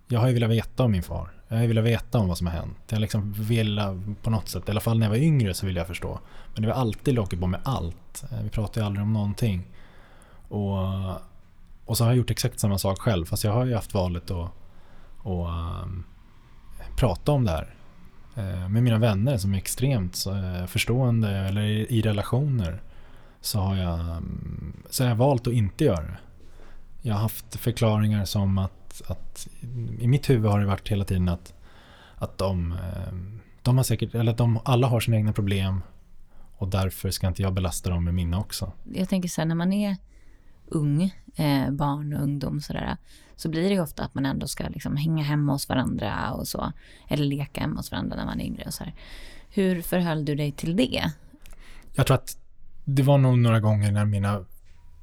[0.09, 1.31] jag har ju velat veta om min far.
[1.49, 2.79] Jag har velat veta om vad som har hänt.
[2.89, 3.81] Jag liksom vill
[4.23, 6.21] på något sätt, i alla fall när jag var yngre så ville jag förstå.
[6.53, 8.25] Men det var alltid locket på med allt.
[8.33, 9.67] Eh, vi pratade ju aldrig om någonting.
[10.49, 10.79] Och,
[11.85, 13.25] och så har jag gjort exakt samma sak själv.
[13.25, 14.51] Fast jag har ju haft valet att,
[15.19, 16.05] att um,
[16.97, 17.75] prata om det här.
[18.39, 22.83] Uh, med mina vänner som är extremt uh, förstående eller i, i, relationer.
[23.41, 26.19] Så har, jag, um, så har jag valt att inte göra det.
[27.03, 29.49] Jag har haft förklaringar som att att,
[29.99, 31.55] i mitt huvud har det varit hela tiden att,
[32.15, 33.15] att de, eh,
[33.63, 35.81] de har säkert, eller att de alla har sina egna problem
[36.57, 38.73] och därför ska inte jag belasta dem med mina också.
[38.93, 39.97] Jag tänker så här, när man är
[40.67, 42.97] ung, eh, barn och ungdom sådär,
[43.37, 46.49] så blir det ju ofta att man ändå ska liksom hänga hemma hos varandra och
[46.49, 46.73] så,
[47.09, 48.95] eller leka hemma hos varandra när man är yngre och sådär.
[49.49, 51.13] Hur förhöll du dig till det?
[51.93, 52.39] Jag tror att
[52.85, 54.45] det var nog några gånger när mina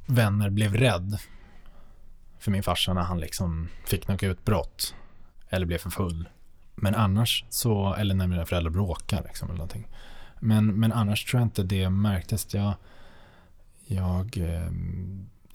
[0.06, 1.18] vänner blev rädd
[2.40, 4.96] för min farsa när han liksom fick något utbrott
[5.50, 6.30] eller blev för full.
[6.76, 9.88] Men annars så, eller när mina föräldrar bråkar liksom eller någonting.
[10.40, 12.54] Men, men annars tror jag inte det märktes.
[12.54, 12.74] Jag,
[13.86, 14.72] jag, eh,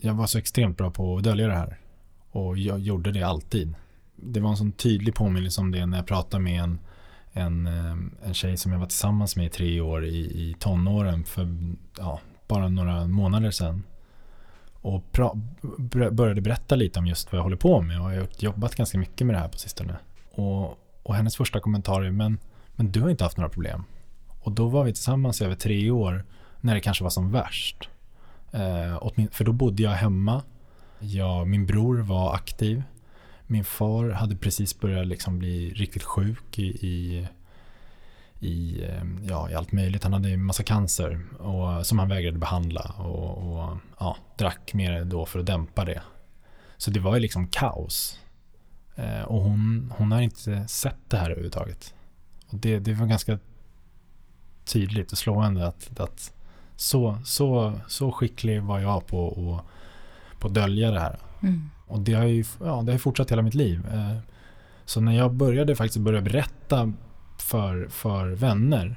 [0.07, 1.79] jag var så extremt bra på att dölja det här.
[2.31, 3.75] Och jag gjorde det alltid.
[4.17, 6.79] Det var en sån tydlig påminnelse om det när jag pratade med en,
[7.33, 11.25] en, eh, en tjej som jag var tillsammans med i tre år i, i tonåren
[11.25, 11.49] för
[11.99, 13.83] ja, bara några månader sedan
[14.87, 15.03] och
[16.13, 18.99] började berätta lite om just vad jag håller på med och jag har jobbat ganska
[18.99, 19.97] mycket med det här på sistone.
[20.33, 22.39] Och, och hennes första kommentar är men,
[22.77, 23.85] men du har inte haft några problem.
[24.41, 26.25] Och då var vi tillsammans i över tre år
[26.61, 27.89] när det kanske var som värst.
[28.57, 30.43] Eh, för då bodde jag hemma.
[30.99, 32.83] Jag, min bror var aktiv.
[33.47, 37.29] Min far hade precis börjat liksom bli riktigt sjuk i, i
[38.41, 40.03] i, ehm, ja, i allt möjligt.
[40.03, 45.05] Han hade en massa cancer och, som han vägrade behandla och, och ja, drack mer
[45.05, 46.03] då för att dämpa det.
[46.77, 48.21] Så det var ju liksom kaos.
[48.97, 51.95] Eh, och hon, hon har inte sett det här överhuvudtaget.
[52.49, 53.39] Och det, det var ganska
[54.65, 56.33] tydligt och slående att, att
[56.77, 59.61] så, så, så skicklig var jag på, och,
[60.39, 61.19] på att dölja det här.
[61.43, 61.71] Mm.
[61.87, 63.87] Och det har ju ja, det har fortsatt hela mitt liv.
[63.93, 64.19] Eh,
[64.85, 66.93] så när jag började faktiskt börja berätta
[67.39, 68.97] för, för vänner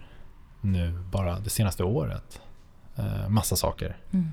[0.62, 2.42] nu bara det senaste året.
[2.96, 3.98] eh, massa saker.
[4.12, 4.30] Mm.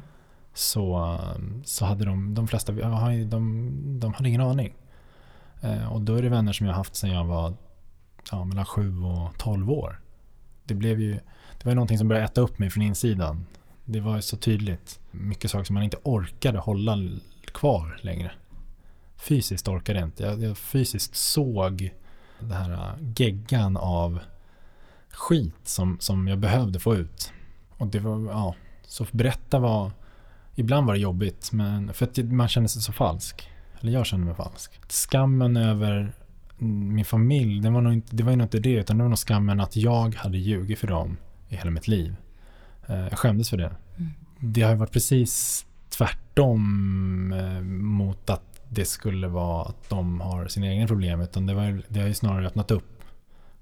[0.54, 1.18] Så,
[1.64, 4.74] så hade de, de flesta, de, de hade ingen aning.
[5.60, 7.54] Eh, och då är det vänner som jag har haft sedan jag var
[8.30, 10.00] ja, mellan 7 och 12 år.
[10.64, 11.20] Det blev ju,
[11.58, 13.46] det var ju någonting som började äta upp mig från insidan.
[13.84, 15.00] Det var ju så tydligt.
[15.10, 16.98] Mycket saker som man inte orkade hålla
[17.44, 18.32] kvar längre.
[19.16, 20.22] Fysiskt orkade jag inte.
[20.22, 21.90] Jag, jag fysiskt såg
[22.38, 24.20] den här äh, geggan av
[25.10, 27.32] skit som, som jag behövde få ut.
[27.78, 29.90] Och det var, ja, så berätta var,
[30.54, 33.50] ibland var det jobbigt, men för att man kände sig så falsk.
[33.80, 34.80] Eller jag kände mig falsk.
[34.88, 36.12] Skammen över
[36.58, 39.18] min familj, det var, nog inte, det var nog inte det, utan det var nog
[39.18, 41.16] skammen att jag hade ljugit för dem
[41.48, 42.16] i hela mitt liv.
[42.86, 43.72] Eh, jag skämdes för det.
[43.96, 44.10] Mm.
[44.40, 50.66] Det har varit precis tvärtom eh, mot att det skulle vara att de har sina
[50.66, 53.02] egna problem, utan det, var, det har ju snarare öppnat upp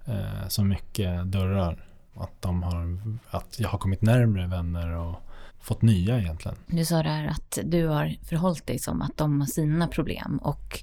[0.04, 1.88] eh, så mycket dörrar.
[2.16, 2.98] Att, de har,
[3.30, 5.16] att jag har kommit närmre vänner och
[5.60, 6.56] fått nya egentligen.
[6.66, 10.82] Du sa där att du har förhållit dig som att de har sina problem och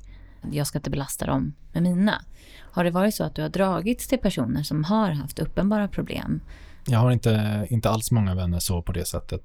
[0.52, 2.22] jag ska inte belasta dem med mina.
[2.60, 6.41] Har det varit så att du har dragits till personer som har haft uppenbara problem?
[6.86, 9.41] Jag har inte, inte alls många vänner så på det sättet.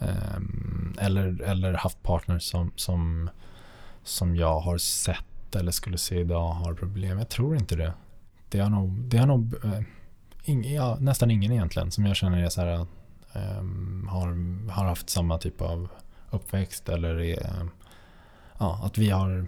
[0.00, 3.30] Ehm, eller, eller haft partners som, som,
[4.04, 7.18] som jag har sett eller skulle se idag har problem.
[7.18, 7.92] Jag tror inte det.
[8.48, 9.80] Det har nog, det har nog eh,
[10.44, 12.86] ing, ja, nästan ingen egentligen som jag känner är så här,
[13.32, 14.28] ehm, har,
[14.72, 15.88] har haft samma typ av
[16.30, 17.68] uppväxt eller är,
[18.58, 19.46] ja, att vi har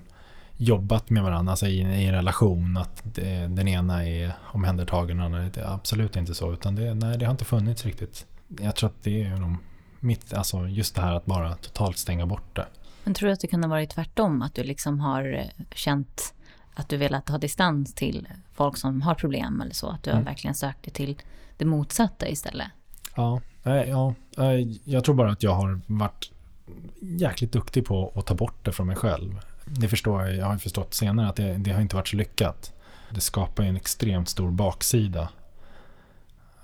[0.63, 5.31] jobbat med varandra, alltså i, i en relation, att det, den ena är omhändertagen och
[5.31, 6.53] den andra är absolut inte så.
[6.53, 8.27] Utan det, nej, det har inte funnits riktigt.
[8.61, 9.57] Jag tror att det är nog
[10.01, 12.67] mitt, alltså just det här att bara totalt stänga bort det.
[13.05, 14.43] Men tror du att det kunde ha varit tvärtom?
[14.43, 16.35] Att du liksom har eh, känt
[16.75, 19.89] att du velat ha distans till folk som har problem eller så?
[19.89, 20.23] Att du mm.
[20.23, 21.19] har verkligen sökt dig till
[21.57, 22.69] det motsatta istället?
[23.17, 24.15] Ja, ja,
[24.85, 26.31] jag tror bara att jag har varit
[27.01, 30.57] jäkligt duktig på att ta bort det från mig själv det förstår jag, jag har
[30.57, 32.73] förstått senare att det, det har inte varit så lyckat.
[33.11, 35.29] Det skapar ju en extremt stor baksida.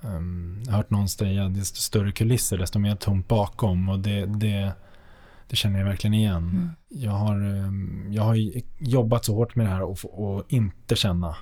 [0.01, 3.89] Um, jag har hört någon säga att desto större kulisser, desto mer tomt bakom.
[3.89, 4.71] Och det, det,
[5.47, 6.49] det känner jag verkligen igen.
[6.49, 6.69] Mm.
[6.87, 8.37] Jag, har, um, jag har
[8.79, 11.35] jobbat så hårt med det här och, och inte känna.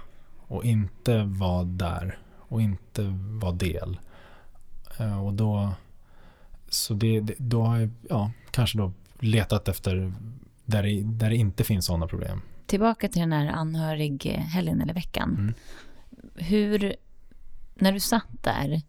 [0.48, 2.18] Och inte vara där.
[2.38, 3.02] Och inte
[3.42, 4.00] vara del.
[5.02, 5.72] Uh, och då,
[6.70, 10.14] så det, det, då har jag ja, kanske då letat efter
[10.68, 12.42] där det, där det inte finns sådana problem.
[12.66, 15.36] Tillbaka till den här anhörighelgen eller veckan.
[15.40, 15.54] Mm.
[16.36, 16.96] Hur,
[17.76, 18.82] när du satt där,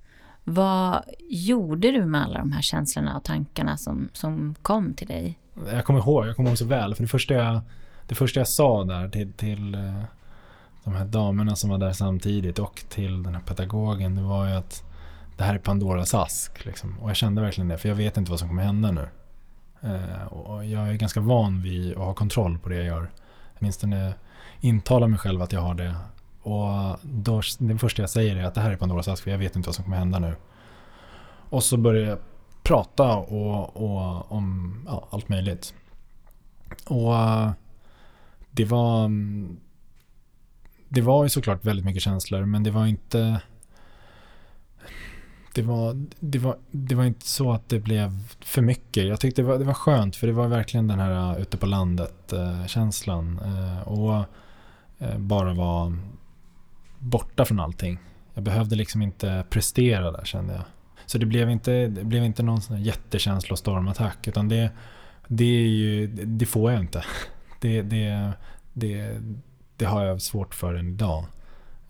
[0.45, 5.39] vad gjorde du med alla de här känslorna och tankarna som, som kom till dig?
[5.67, 6.95] Jag kommer ihåg, jag kommer ihåg så väl.
[6.95, 7.61] För det första jag,
[8.07, 10.03] det första jag sa där till, till eh,
[10.85, 14.55] de här damerna som var där samtidigt och till den här pedagogen, det var ju
[14.55, 14.85] att
[15.37, 16.65] det här är Pandoras ask.
[16.65, 16.99] Liksom.
[16.99, 19.09] Och jag kände verkligen det, för jag vet inte vad som kommer hända nu.
[19.81, 23.11] Eh, och jag är ganska van vid att ha kontroll på det jag gör.
[23.59, 24.15] Åtminstone
[24.61, 25.95] intala mig själv att jag har det.
[26.43, 29.39] Och då, det första jag säger är att det här är Pandoras ask för jag
[29.39, 30.35] vet inte vad som kommer hända nu.
[31.51, 32.19] Och så börjar jag
[32.63, 35.75] prata och, och om ja, allt möjligt.
[36.87, 37.15] Och
[38.51, 39.61] det var mm,
[40.89, 43.41] det var ju såklart väldigt mycket känslor men det var inte
[45.59, 49.07] det var, det, var, det var inte så att det blev för mycket.
[49.07, 51.57] Jag tyckte det var, det var skönt för det var verkligen den här eh, ute
[51.57, 53.41] på landet-känslan.
[53.45, 54.25] Eh, eh, och
[55.17, 55.99] bara vara
[56.99, 57.99] borta från allting.
[58.35, 60.63] Jag behövde liksom inte prestera där kände jag.
[61.07, 64.71] Så det blev inte, det blev inte någon sån här jättekänslostormattack utan det,
[65.29, 67.05] det, är ju, det får jag inte.
[67.61, 68.33] Det, det,
[68.73, 69.21] det,
[69.77, 71.25] det har jag svårt för än idag.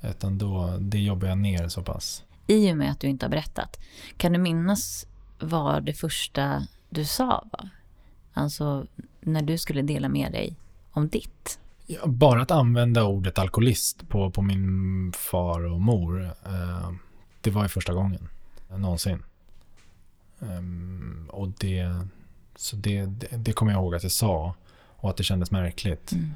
[0.01, 3.31] Utan då, det jobbar jag ner så pass i och med att du inte har
[3.31, 3.81] berättat.
[4.17, 5.07] Kan du minnas
[5.39, 7.69] vad det första du sa var?
[8.33, 8.87] Alltså
[9.21, 10.57] när du skulle dela med dig
[10.91, 11.61] om ditt?
[11.87, 16.25] Ja, bara att använda ordet alkoholist på, på min far och mor.
[16.25, 16.93] Eh,
[17.41, 18.29] det var ju första gången
[18.77, 19.23] någonsin.
[20.39, 22.07] Um, och det,
[22.57, 24.55] så det, det, det kommer jag ihåg att jag sa.
[24.97, 26.13] Och att det kändes märkligt.
[26.13, 26.33] Mm.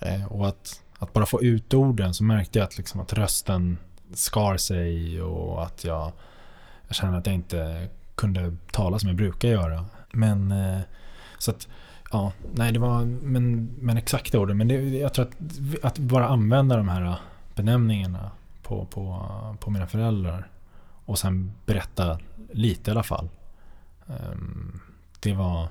[0.00, 3.78] Eh, och att, att bara få ut orden så märkte jag att, liksom, att rösten
[4.14, 6.12] skar sig och att jag,
[6.86, 9.84] jag kände att jag inte kunde tala som jag brukar göra.
[10.12, 10.80] Men eh,
[11.38, 11.68] så att,
[12.12, 14.56] ja, nej det var, men, men exakta orden.
[14.56, 15.36] Men det, jag tror att,
[15.84, 17.16] att bara använda de här
[17.54, 18.30] benämningarna
[18.62, 19.26] på, på,
[19.60, 20.50] på mina föräldrar
[21.04, 22.18] och sen berätta
[22.52, 23.28] lite i alla fall.
[24.08, 24.80] Ehm,
[25.20, 25.68] det var,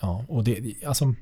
[0.00, 1.14] ja, och det, alltså,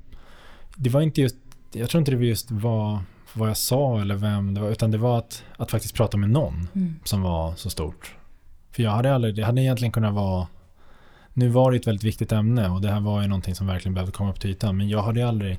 [0.76, 1.36] det var inte just,
[1.72, 3.00] jag tror inte det var just var
[3.32, 6.30] vad jag sa eller vem det var, utan det var att, att faktiskt prata med
[6.30, 6.94] någon mm.
[7.04, 8.14] som var så stort.
[8.70, 10.46] För jag hade aldrig, det hade egentligen kunnat vara
[11.38, 13.94] nu var det ett väldigt viktigt ämne och det här var ju någonting som verkligen
[13.94, 14.76] behövde komma upp till ytan.
[14.76, 15.58] Men jag hade aldrig,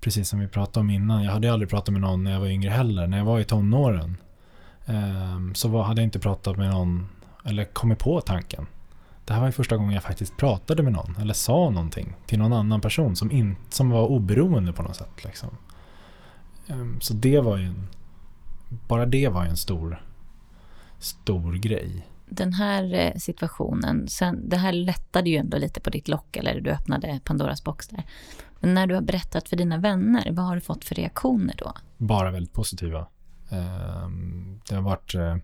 [0.00, 2.46] precis som vi pratade om innan, jag hade aldrig pratat med någon när jag var
[2.46, 3.06] yngre heller.
[3.06, 4.16] När jag var i tonåren
[4.86, 7.08] um, så var, hade jag inte pratat med någon,
[7.44, 8.66] eller kommit på tanken.
[9.24, 12.38] Det här var ju första gången jag faktiskt pratade med någon, eller sa någonting till
[12.38, 15.24] någon annan person som, in, som var oberoende på något sätt.
[15.24, 15.48] Liksom.
[16.68, 17.88] Um, så det var ju en,
[18.68, 20.02] bara det var ju en stor,
[20.98, 26.08] stor grej den här eh, situationen, sen, det här lättade ju ändå lite på ditt
[26.08, 28.04] lock, eller du öppnade Pandoras box där.
[28.60, 31.72] Men när du har berättat för dina vänner, vad har du fått för reaktioner då?
[31.98, 33.06] Bara väldigt positiva.
[33.50, 35.36] Ehm, det har varit eh,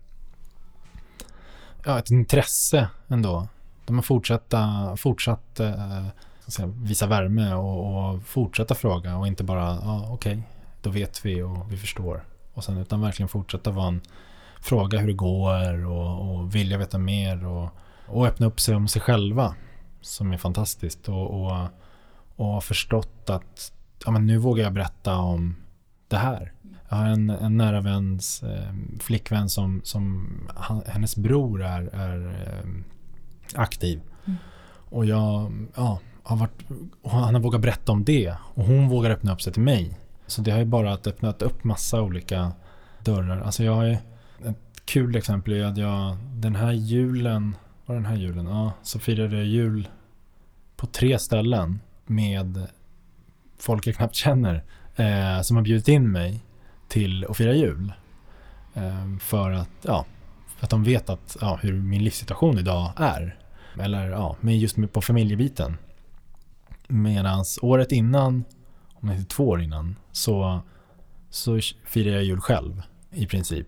[1.85, 3.47] ja, ett intresse ändå.
[3.85, 4.53] De har fortsatt,
[4.97, 6.05] fortsatt eh,
[6.65, 10.43] visa värme och, och fortsätta fråga och inte bara, ja okej, okay,
[10.81, 12.25] då vet vi och vi förstår.
[12.53, 14.01] Och sen utan verkligen fortsätta vara en
[14.61, 17.69] fråga hur det går och, och vilja veta mer och,
[18.05, 19.55] och öppna upp sig om sig själva.
[20.01, 21.67] Som är fantastiskt och, och,
[22.35, 23.71] och har förstått att
[24.05, 25.55] ja, men nu vågar jag berätta om
[26.07, 26.53] det här.
[26.89, 32.27] Jag har en, en nära väns eh, flickvän som, som han, hennes bror är, är
[32.27, 32.69] eh,
[33.61, 34.01] aktiv.
[34.25, 34.37] Mm.
[34.89, 36.63] Och jag ja, har varit,
[37.03, 39.97] han har vågat berätta om det och hon vågar öppna upp sig till mig.
[40.29, 42.51] Så det har ju bara öppnat upp massa olika
[43.03, 43.41] dörrar.
[43.41, 43.93] Alltså jag har ju
[44.45, 47.55] ett kul exempel är att jag den här julen,
[47.85, 48.45] var den här julen?
[48.45, 49.87] Ja, så firade jag jul
[50.75, 52.67] på tre ställen med
[53.57, 54.63] folk jag knappt känner
[54.95, 56.43] eh, som har bjudit in mig
[56.87, 57.93] till att fira jul.
[58.73, 60.05] Eh, för att, ja,
[60.57, 63.37] för att de vet att, ja, hur min livssituation idag är.
[63.79, 65.77] Eller ja, men just på familjebiten.
[66.87, 68.43] Medan året innan,
[69.01, 70.61] om det inte två år innan, så,
[71.29, 72.81] så firade jag jul själv
[73.11, 73.67] i princip.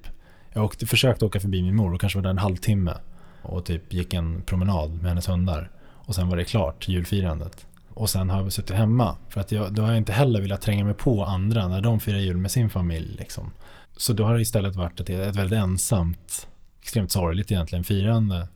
[0.53, 2.93] Jag åkte, försökte åka förbi min mor och kanske var där en halvtimme.
[3.41, 5.71] Och typ gick en promenad med hennes hundar.
[5.83, 7.67] Och sen var det klart, julfirandet.
[7.89, 9.15] Och sen har jag suttit hemma.
[9.29, 11.99] För att jag, då har jag inte heller velat tränga mig på andra när de
[11.99, 13.15] firar jul med sin familj.
[13.19, 13.51] Liksom.
[13.97, 16.47] Så då har det istället varit ett, ett väldigt ensamt,
[16.81, 18.47] extremt sorgligt egentligen, firande.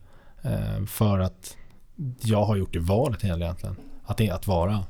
[0.41, 1.57] Eh, för att
[2.21, 3.75] jag har gjort det valet egentligen.
[4.05, 4.83] Att, det, att vara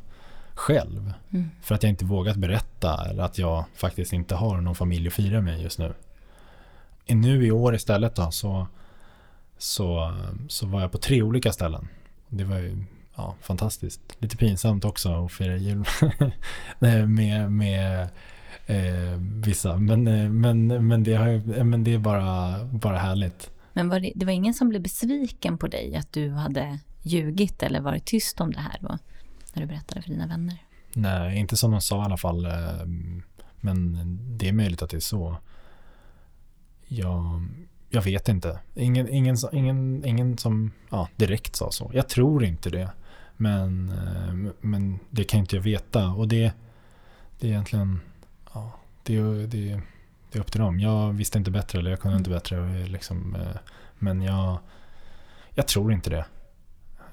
[0.55, 1.13] själv.
[1.33, 1.49] Mm.
[1.61, 5.13] För att jag inte vågat berätta eller att jag faktiskt inte har någon familj att
[5.13, 5.93] fira med just nu
[7.13, 8.67] nu i år istället då så,
[9.57, 10.13] så,
[10.47, 11.87] så var jag på tre olika ställen.
[12.29, 12.77] Det var ju
[13.15, 14.01] ja, fantastiskt.
[14.19, 15.85] Lite pinsamt också att fira jul
[16.79, 18.09] med, med
[18.65, 19.77] eh, vissa.
[19.77, 23.51] Men, eh, men, men, det, har, men det är bara, bara härligt.
[23.73, 27.63] Men var det, det var ingen som blev besviken på dig att du hade ljugit
[27.63, 28.97] eller varit tyst om det här då?
[29.55, 30.57] När du berättade för dina vänner?
[30.93, 32.45] Nej, inte som de sa i alla fall.
[32.45, 32.85] Eh,
[33.61, 33.97] men
[34.37, 35.37] det är möjligt att det är så.
[36.87, 37.47] Jag,
[37.89, 38.59] jag vet inte.
[38.73, 41.91] Ingen, ingen, ingen, ingen som ja, direkt sa så.
[41.93, 42.91] Jag tror inte det.
[43.37, 46.09] Men, eh, men det kan inte jag veta.
[46.09, 46.53] Och det,
[47.39, 47.99] det är egentligen
[48.53, 48.71] ja,
[49.03, 49.81] det, det,
[50.31, 50.79] det är upp till dem.
[50.79, 52.57] Jag visste inte bättre eller jag kunde inte bättre.
[52.57, 53.37] Eh, liksom,
[53.99, 54.59] men jag,
[55.49, 56.25] jag tror inte det.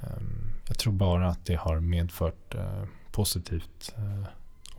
[0.02, 3.94] Ehm, jag tror bara att det har medfört eh, positivt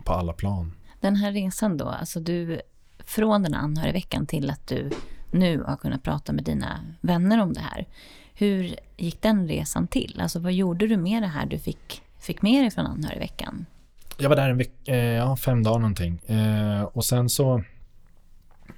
[0.04, 0.72] på alla plan.
[1.00, 2.60] Den här resan då, alltså du
[2.98, 4.90] från den anhörigveckan till att du
[5.30, 7.86] nu har kunnat prata med dina vänner om det här.
[8.34, 10.20] Hur gick den resan till?
[10.20, 13.66] Alltså vad gjorde du med det här du fick, fick med dig från anhörigveckan?
[14.18, 16.18] Jag var där en vecka, eh, ja, fem dagar någonting.
[16.26, 17.62] Eh, och sen så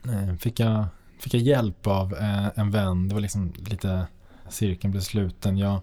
[0.04, 0.84] eh, fick, jag,
[1.20, 2.14] fick jag hjälp av
[2.54, 3.08] en vän.
[3.08, 4.06] Det var liksom lite,
[4.48, 5.58] cirkeln blev sluten.
[5.58, 5.80] Jag,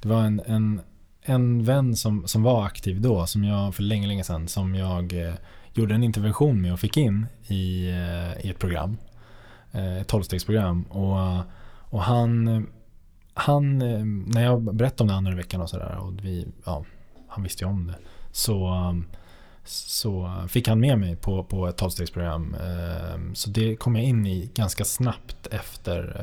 [0.00, 0.80] det var en, en,
[1.22, 5.26] en vän som, som var aktiv då, som jag för länge, länge sedan, som jag
[5.26, 5.34] eh,
[5.72, 8.96] gjorde en intervention med och fick in i, eh, i ett program.
[9.72, 10.82] Eh, ett tolvstegsprogram.
[10.82, 11.42] Och,
[11.90, 12.66] och han,
[13.34, 16.84] han, eh, när jag berättade om det andra veckan och sådär och vi, ja,
[17.28, 17.98] han visste ju om det.
[18.32, 18.94] Så,
[19.64, 22.54] så fick han med mig på, på ett tolvstegsprogram.
[22.54, 26.20] Eh, så det kom jag in i ganska snabbt efter,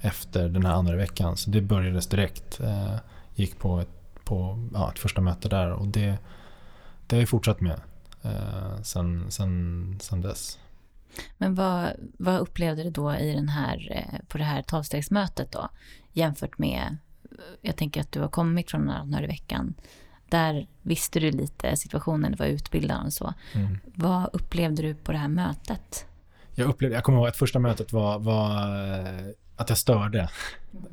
[0.00, 1.36] efter den här andra veckan.
[1.36, 2.60] Så det började direkt.
[3.34, 6.18] Gick på ett, på, ja, ett första möte där och det,
[7.06, 7.80] det har jag fortsatt med
[8.22, 10.58] eh, sen, sen, sen dess.
[11.38, 15.68] Men vad, vad upplevde du då i den här, eh, på det här tolvstegsmötet då?
[16.12, 16.96] Jämfört med,
[17.60, 19.74] jag tänker att du har kommit från den här veckan.
[20.28, 23.34] Där visste du lite situationen, det var utbildad och så.
[23.52, 23.78] Mm.
[23.94, 26.06] Vad upplevde du på det här mötet?
[26.54, 28.66] Jag, upplevde, jag kommer ihåg att första mötet var, var
[28.98, 29.26] eh,
[29.60, 30.28] att jag störde.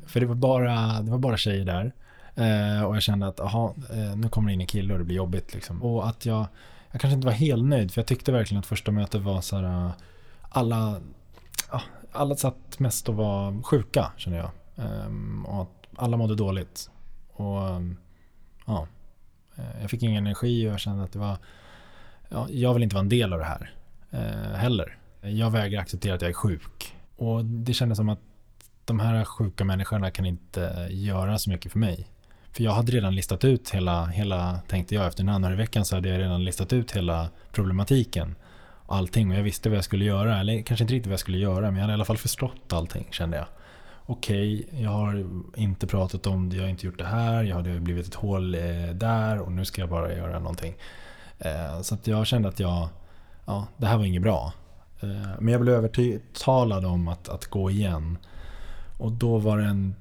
[0.06, 1.92] För det var bara, det var bara tjejer där.
[2.34, 5.04] Eh, och jag kände att aha, eh, nu kommer det in en kille och det
[5.04, 5.54] blir jobbigt.
[5.54, 5.82] Liksom.
[5.82, 6.46] Och att jag
[6.90, 9.56] jag kanske inte var helt nöjd för jag tyckte verkligen att första mötet var så
[9.56, 9.90] här, eh,
[10.48, 11.00] alla,
[11.68, 11.80] ah,
[12.12, 14.50] alla satt mest och var sjuka kände jag.
[14.76, 16.90] Ehm, och att alla mådde dåligt.
[17.32, 17.60] Och
[18.66, 18.86] ja,
[19.56, 21.36] eh, jag fick ingen energi och jag kände att det var,
[22.28, 23.74] ja, jag vill inte vara en del av det här
[24.10, 24.98] eh, heller.
[25.20, 26.94] Jag vägrar acceptera att jag är sjuk.
[27.16, 28.20] Och det kändes som att
[28.88, 32.08] de här sjuka människorna kan inte göra så mycket för mig.
[32.52, 36.08] För jag hade redan listat ut hela, hela tänkte jag, efter den veckan så hade
[36.08, 38.34] jag redan listat ut hela problematiken.
[38.86, 41.20] Och allting och jag visste vad jag skulle göra, eller kanske inte riktigt vad jag
[41.20, 43.46] skulle göra, men jag hade i alla fall förstått allting kände jag.
[44.06, 45.26] Okej, okay, jag har
[45.56, 48.54] inte pratat om det, jag har inte gjort det här, jag hade blivit ett hål
[48.54, 48.60] eh,
[48.94, 50.74] där och nu ska jag bara göra någonting.
[51.38, 52.88] Eh, så att jag kände att jag,
[53.46, 54.52] ja, det här var inget bra.
[55.00, 55.08] Eh,
[55.40, 58.18] men jag blev övertalad om att, att gå igen.
[58.98, 59.94] Och då var det en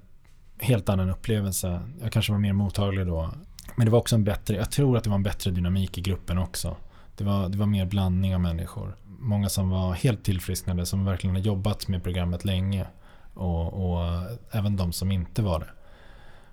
[0.59, 1.81] helt annan upplevelse.
[2.01, 3.29] Jag kanske var mer mottaglig då.
[3.75, 6.01] Men det var också en bättre, jag tror att det var en bättre dynamik i
[6.01, 6.75] gruppen också.
[7.17, 8.95] Det var, det var mer blandning av människor.
[9.19, 12.85] Många som var helt tillfrisknade, som verkligen har jobbat med programmet länge.
[13.33, 15.69] Och, och även de som inte var det.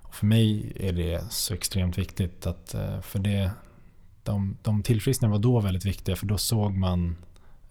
[0.01, 3.51] Och för mig är det så extremt viktigt att, eh, för det,
[4.23, 7.17] de, de tillfrisknade var då väldigt viktiga för då såg man,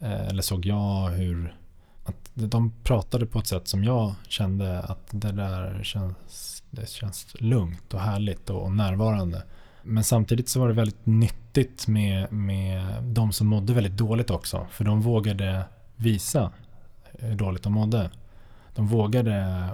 [0.00, 1.54] eh, eller såg jag hur
[2.04, 7.36] att de pratade på ett sätt som jag kände att det där känns, det känns
[7.40, 9.42] lugnt och härligt och närvarande.
[9.82, 14.66] Men samtidigt så var det väldigt nyttigt med, med de som mådde väldigt dåligt också.
[14.70, 15.64] För de vågade
[15.96, 16.52] visa
[17.18, 18.10] hur dåligt de mådde.
[18.74, 19.32] De vågade,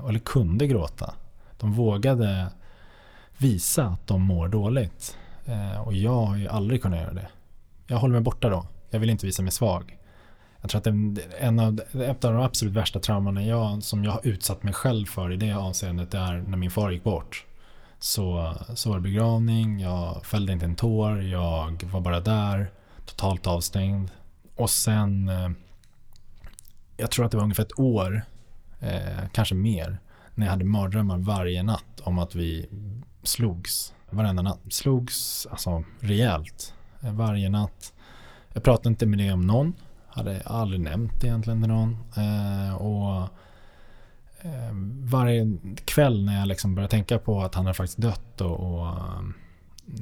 [0.08, 1.14] eller kunde gråta.
[1.58, 2.46] De vågade
[3.38, 5.16] visa att de mår dåligt.
[5.44, 7.28] Eh, och jag har ju aldrig kunnat göra det.
[7.86, 8.66] Jag håller mig borta då.
[8.90, 9.98] Jag vill inte visa mig svag.
[10.60, 10.86] Jag tror att
[11.40, 15.06] en av, ett av de absolut värsta trauman jag, som jag har utsatt mig själv
[15.06, 17.46] för i det avseendet är när min far gick bort.
[17.98, 22.70] Så, så var det begravning, jag fällde inte en tår, jag var bara där,
[23.06, 24.10] totalt avstängd.
[24.56, 25.50] Och sen, eh,
[26.96, 28.22] jag tror att det var ungefär ett år,
[28.80, 29.98] eh, kanske mer,
[30.34, 32.68] när jag hade mardrömmar varje natt om att vi
[33.22, 33.94] slogs.
[34.10, 34.60] Varenda natt.
[34.68, 36.74] Slogs alltså rejält.
[37.00, 37.92] Eh, varje natt.
[38.52, 39.74] Jag pratade inte med det om någon.
[40.20, 41.96] Hade aldrig nämnt egentligen till någon.
[42.16, 43.22] Eh, och
[44.40, 48.60] eh, varje kväll när jag liksom började tänka på att han hade faktiskt dött och,
[48.60, 48.86] och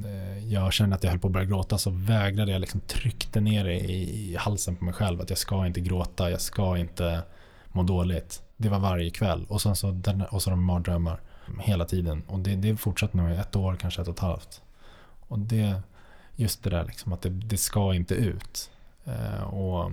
[0.05, 3.41] eh, jag kände att jag höll på att börja gråta så vägrade jag liksom tryckte
[3.41, 6.77] ner det i, i halsen på mig själv att jag ska inte gråta, jag ska
[6.77, 7.21] inte
[7.67, 8.41] må dåligt.
[8.57, 11.21] Det var varje kväll och, sen så, den, och så de mardrömmar
[11.59, 12.23] hela tiden.
[12.27, 14.61] Och det, det fortsatte nog i ett år, kanske ett och ett halvt.
[15.27, 15.81] Och det,
[16.35, 18.69] just det där liksom att det, det ska inte ut.
[19.09, 19.91] Eh, och,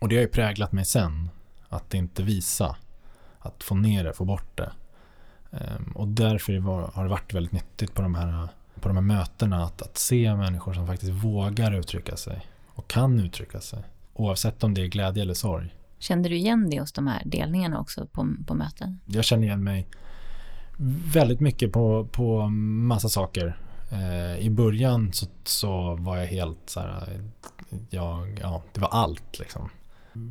[0.00, 1.28] och det har ju präglat mig sen.
[1.68, 2.76] Att inte visa.
[3.38, 4.72] Att få ner det, få bort det.
[5.52, 6.52] Ehm, och därför
[6.92, 8.48] har det varit väldigt nyttigt på de här,
[8.80, 13.20] på de här mötena att, att se människor som faktiskt vågar uttrycka sig och kan
[13.20, 13.82] uttrycka sig.
[14.14, 15.74] Oavsett om det är glädje eller sorg.
[15.98, 19.00] Kände du igen det hos de här delningarna också på, på möten?
[19.06, 19.88] Jag känner igen mig
[21.12, 23.56] väldigt mycket på, på massa saker.
[23.90, 27.22] Eh, I början så, så var jag helt så här,
[27.90, 29.70] jag, ja, det var allt liksom.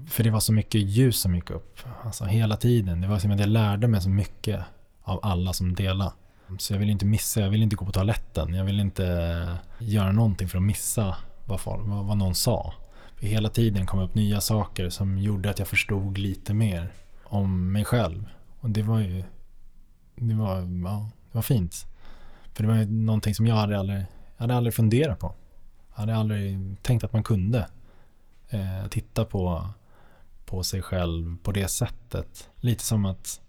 [0.09, 3.01] För det var så mycket ljus som gick upp, alltså hela tiden.
[3.01, 4.63] Det var som att jag lärde mig så mycket
[5.03, 6.11] av alla som delade.
[6.57, 8.53] Så jag ville inte missa, jag ville inte gå på toaletten.
[8.53, 12.73] Jag ville inte göra någonting för att missa vad, folk, vad, vad någon sa.
[13.15, 16.91] För hela tiden kom upp nya saker som gjorde att jag förstod lite mer
[17.23, 18.25] om mig själv.
[18.59, 19.23] Och det var ju,
[20.15, 21.85] det var, ja, det var fint.
[22.55, 23.99] För det var ju någonting som jag hade aldrig,
[24.37, 25.33] jag hade aldrig funderat på.
[25.93, 27.67] Jag hade aldrig tänkt att man kunde
[28.49, 29.69] eh, titta på,
[30.45, 32.49] på sig själv på det sättet.
[32.55, 33.41] Lite som att,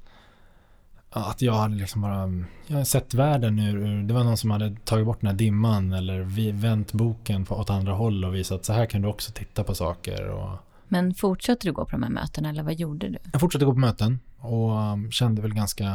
[1.11, 4.77] att jag hade liksom bara, jag hade sett världen ur, det var någon som hade
[4.85, 8.65] tagit bort den här dimman eller vänt boken på, åt andra håll och visat att
[8.65, 10.29] så här kan du också titta på saker.
[10.29, 13.19] Och, men fortsatte du gå på de här mötena eller vad gjorde du?
[13.33, 15.87] Jag fortsatte gå på möten och um, kände väl ganska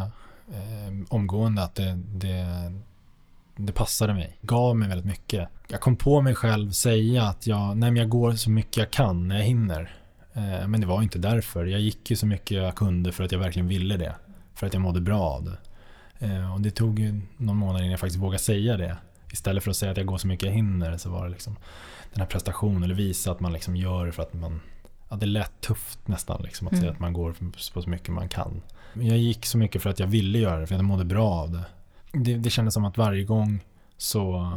[0.51, 2.45] eh, omgående att det, det,
[3.56, 4.38] det passade mig.
[4.41, 5.49] Gav mig väldigt mycket.
[5.68, 9.28] Jag kom på mig själv säga att jag, nej, jag går så mycket jag kan
[9.28, 9.95] när jag hinner.
[10.34, 11.66] Eh, men det var inte därför.
[11.66, 14.16] Jag gick ju så mycket jag kunde för att jag verkligen ville det.
[14.54, 15.58] För att jag mådde bra av det.
[16.26, 18.97] Eh, och det tog ju någon månad innan jag faktiskt vågade säga det.
[19.32, 21.56] Istället för att säga att jag går så mycket jag hinner så var det liksom
[22.14, 24.62] den här prestationen, eller visa att man liksom gör det för att man
[25.12, 26.82] Ja, det lät tufft nästan liksom, att mm.
[26.82, 27.36] säga att man går
[27.74, 28.62] på så mycket man kan.
[28.93, 31.30] Jag gick så mycket för att jag ville göra det, för att jag mådde bra
[31.30, 31.66] av det
[32.12, 33.59] det, det kändes som att varje gång
[33.97, 34.51] så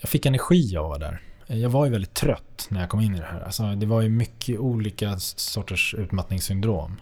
[0.00, 1.20] jag fick energi av att vara där.
[1.46, 3.40] Jag var ju väldigt trött när jag kom in i det här.
[3.40, 7.00] Alltså, det var ju mycket olika sorters utmattningssyndrom.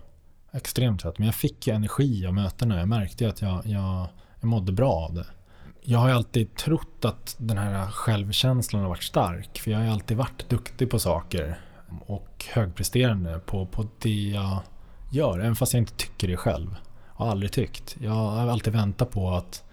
[0.53, 1.19] Extremt trött.
[1.19, 2.79] Men jag fick ju energi av mötena.
[2.79, 4.07] Jag märkte att jag, jag,
[4.41, 5.27] jag mådde bra av det.
[5.83, 9.59] Jag har ju alltid trott att den här självkänslan har varit stark.
[9.59, 11.61] För jag har ju alltid varit duktig på saker.
[12.07, 14.59] och högpresterande på, på det jag
[15.11, 15.39] gör.
[15.39, 16.77] Även fast jag inte tycker det själv.
[17.19, 17.97] Har aldrig tyckt.
[18.01, 19.65] Jag har alltid väntat på att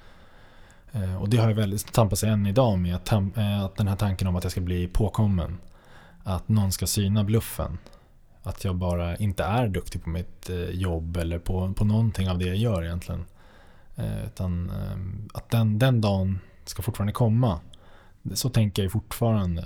[0.91, 2.95] eh, och det har jag väldigt tampats än idag med.
[2.95, 5.57] Att, eh, att den här tanken om att jag ska bli påkommen.
[6.23, 7.77] Att någon ska syna bluffen.
[8.43, 12.39] Att jag bara inte är duktig på mitt eh, jobb eller på, på någonting av
[12.39, 13.25] det jag gör egentligen.
[14.25, 14.71] Utan
[15.33, 17.59] att den, den dagen ska fortfarande komma.
[18.33, 19.65] Så tänker jag fortfarande.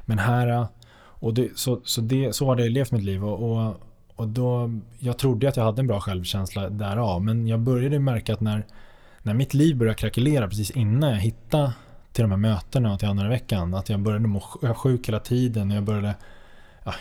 [0.00, 3.24] Men här, och det, så, så, det, så har det levt mitt liv.
[3.24, 3.74] Och, och,
[4.20, 7.22] och då, jag trodde att jag hade en bra självkänsla därav.
[7.22, 8.66] Men jag började märka att när,
[9.22, 11.72] när mitt liv började krackelera precis innan jag hittade
[12.12, 13.74] till de här mötena och till andra veckan.
[13.74, 14.40] Att jag började må
[14.76, 15.70] sjuk hela tiden.
[15.70, 16.14] Och jag började
[16.84, 16.94] ja,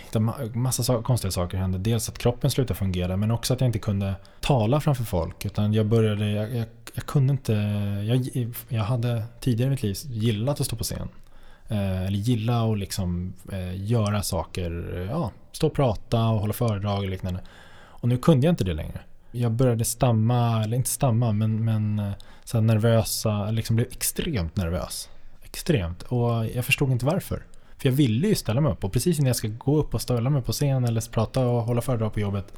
[0.53, 1.77] massa so konstiga saker hände.
[1.77, 5.45] Dels att kroppen slutade fungera men också att jag inte kunde tala framför folk.
[5.45, 7.53] Utan jag började, jag, jag, jag kunde inte,
[8.07, 11.09] jag, jag hade tidigare i mitt liv gillat att stå på scen.
[11.67, 14.71] Eh, eller gilla att liksom eh, göra saker,
[15.11, 17.39] ja, stå och prata och hålla föredrag och liknande.
[17.71, 18.99] Och nu kunde jag inte det längre.
[19.31, 22.11] Jag började stamma, eller inte stamma, men, men eh,
[22.43, 25.09] så här nervösa, liksom blev extremt nervös.
[25.43, 26.03] Extremt.
[26.03, 27.43] Och jag förstod inte varför.
[27.77, 30.01] För jag ville ju ställa mig upp och precis innan jag ska gå upp och
[30.01, 32.53] ställa mig på scen eller prata och hålla föredrag på jobbet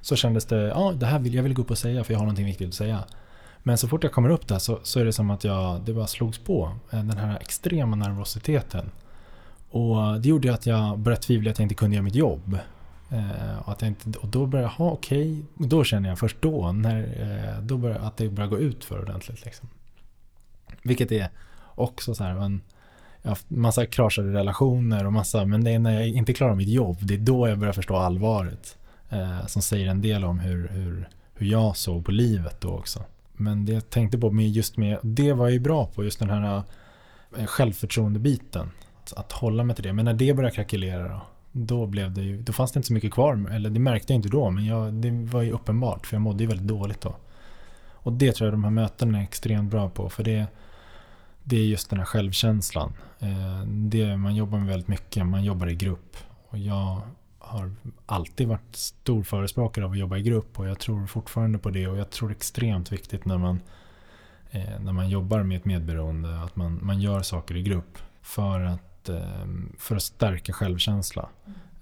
[0.00, 2.18] så kändes det, ja det här vill jag vill gå upp och säga för jag
[2.18, 3.04] har någonting viktigt att säga.
[3.62, 5.92] Men så fort jag kommer upp där så, så är det som att jag, det
[5.92, 6.72] bara slogs på.
[6.90, 8.90] Eh, den här extrema nervositeten.
[9.70, 12.58] Och det gjorde att jag började tvivla att jag inte kunde göra mitt jobb.
[13.10, 15.68] Eh, och, att jag inte, och då började jag, ha, okej, okay.
[15.68, 19.02] då känner jag först då, när, eh, då började, att det börjar gå ut för
[19.02, 19.44] ordentligt.
[19.44, 19.68] Liksom.
[20.82, 21.28] Vilket är
[21.74, 22.60] också så här, en,
[23.22, 26.54] jag har haft massa kraschade relationer och massa, men det är när jag inte klarar
[26.54, 28.76] mitt jobb, det är då jag börjar förstå allvaret.
[29.10, 33.04] Eh, som säger en del om hur, hur, hur jag såg på livet då också.
[33.32, 36.18] Men det jag tänkte på med just med, det var jag ju bra på, just
[36.18, 36.62] den här
[37.36, 38.70] eh, självförtroendebiten.
[39.12, 39.92] Att, att hålla mig till det.
[39.92, 41.20] Men när det började krackelera då,
[41.52, 43.50] då, blev det ju, då fanns det inte så mycket kvar.
[43.50, 46.06] Eller det märkte jag inte då, men jag, det var ju uppenbart.
[46.06, 47.16] För jag mådde ju väldigt dåligt då.
[48.02, 50.08] Och det tror jag de här mötena är extremt bra på.
[50.08, 50.46] För det,
[51.42, 52.92] det är just den här självkänslan.
[53.18, 56.16] Eh, det, man jobbar med väldigt mycket, man jobbar i grupp.
[56.48, 57.02] Och jag
[57.38, 57.72] har
[58.06, 61.86] alltid varit stor förespråkare av att jobba i grupp och jag tror fortfarande på det
[61.86, 63.60] och jag tror det är extremt viktigt när man,
[64.50, 68.60] eh, när man jobbar med ett medberoende att man, man gör saker i grupp för
[68.60, 69.46] att, eh,
[69.78, 71.28] för att stärka självkänsla.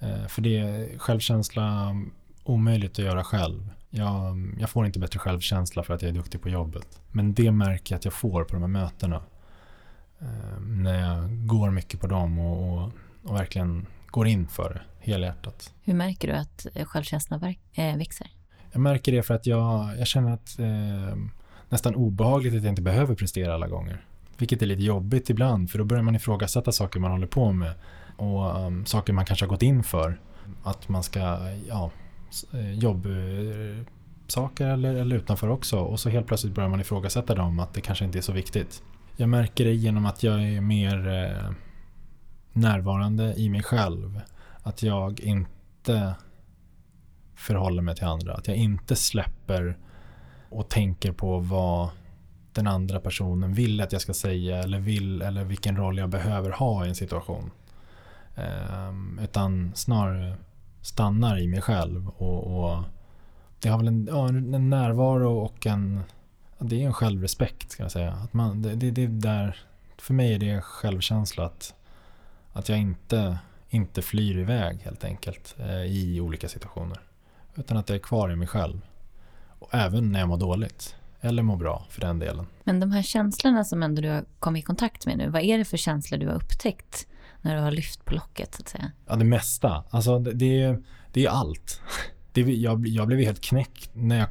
[0.01, 1.97] Eh, för det är självkänsla
[2.45, 3.71] omöjligt att göra själv.
[3.91, 7.01] Jag, jag, får inte bättre självkänsla för att jag är duktig på jobbet.
[7.09, 9.23] Men det märker jag att jag får på de här mötena.
[10.19, 12.93] Eh, när jag går mycket på dem och, och,
[13.23, 14.81] och verkligen går in för det
[15.12, 15.75] helhjärtat.
[15.83, 18.27] Hur märker du att eh, självkänslan eh, växer?
[18.73, 21.16] Jag märker det för att jag, jag känner att eh,
[21.69, 24.05] nästan obehagligt att jag inte behöver prestera alla gånger.
[24.39, 27.72] Vilket är lite jobbigt ibland för då börjar man ifrågasätta saker man håller på med
[28.16, 30.20] och um, saker man kanske har gått in för.
[30.62, 31.20] Att man ska,
[31.68, 31.91] ja,
[32.53, 37.61] eh, jobbsaker eh, eller, eller utanför också och så helt plötsligt börjar man ifrågasätta dem
[37.61, 38.82] att det kanske inte är så viktigt.
[39.16, 41.51] Jag märker det genom att jag är mer eh,
[42.53, 44.20] närvarande i mig själv.
[44.62, 46.14] Att jag inte
[47.34, 48.34] förhåller mig till andra.
[48.34, 49.78] Att jag inte släpper
[50.51, 51.89] och tänker på vad
[52.59, 56.51] den andra personen vill att jag ska säga eller vill eller vilken roll jag behöver
[56.51, 57.51] ha i en situation.
[58.89, 60.35] Um, utan snarare
[60.83, 62.85] stannar i mig själv och, och
[63.61, 66.01] det har väl en, ja, en närvaro och en
[66.59, 68.13] det är en självrespekt ska jag säga.
[68.13, 69.57] Att man, det, det, det där,
[69.99, 71.75] för mig är det självkänsla att
[72.53, 73.39] att jag inte,
[73.69, 77.01] inte flyr iväg helt enkelt eh, i olika situationer.
[77.55, 78.81] Utan att jag är kvar i mig själv.
[79.59, 80.97] Och även när jag mår dåligt.
[81.21, 82.47] Eller mår bra för den delen.
[82.64, 85.29] Men de här känslorna som ändå du har kommit i kontakt med nu.
[85.29, 87.07] Vad är det för känslor du har upptäckt
[87.43, 88.93] när du har lyft på locket så att säga?
[89.07, 89.85] Ja, det mesta.
[89.91, 91.81] Alltså det, det, är, det är allt.
[92.33, 94.29] Det, jag, jag blev helt knäckt när jag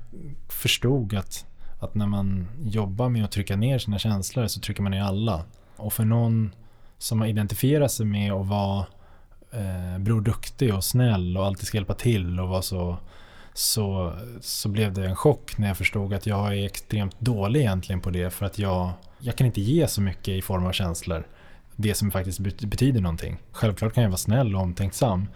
[0.49, 1.45] förstod att,
[1.79, 5.43] att när man jobbar med att trycka ner sina känslor så trycker man ner alla.
[5.75, 6.51] Och för någon
[6.97, 8.85] som har identifierat sig med att vara
[9.51, 12.97] eh, Bror Duktig och snäll och alltid ska hjälpa till och vara så,
[13.57, 18.01] så, så blev det en chock när jag förstod att jag är extremt dålig egentligen
[18.01, 21.27] på det för att jag, jag kan inte ge så mycket i form av känslor.
[21.75, 23.37] Det som faktiskt betyder någonting.
[23.51, 25.27] Självklart kan jag vara snäll och omtänksam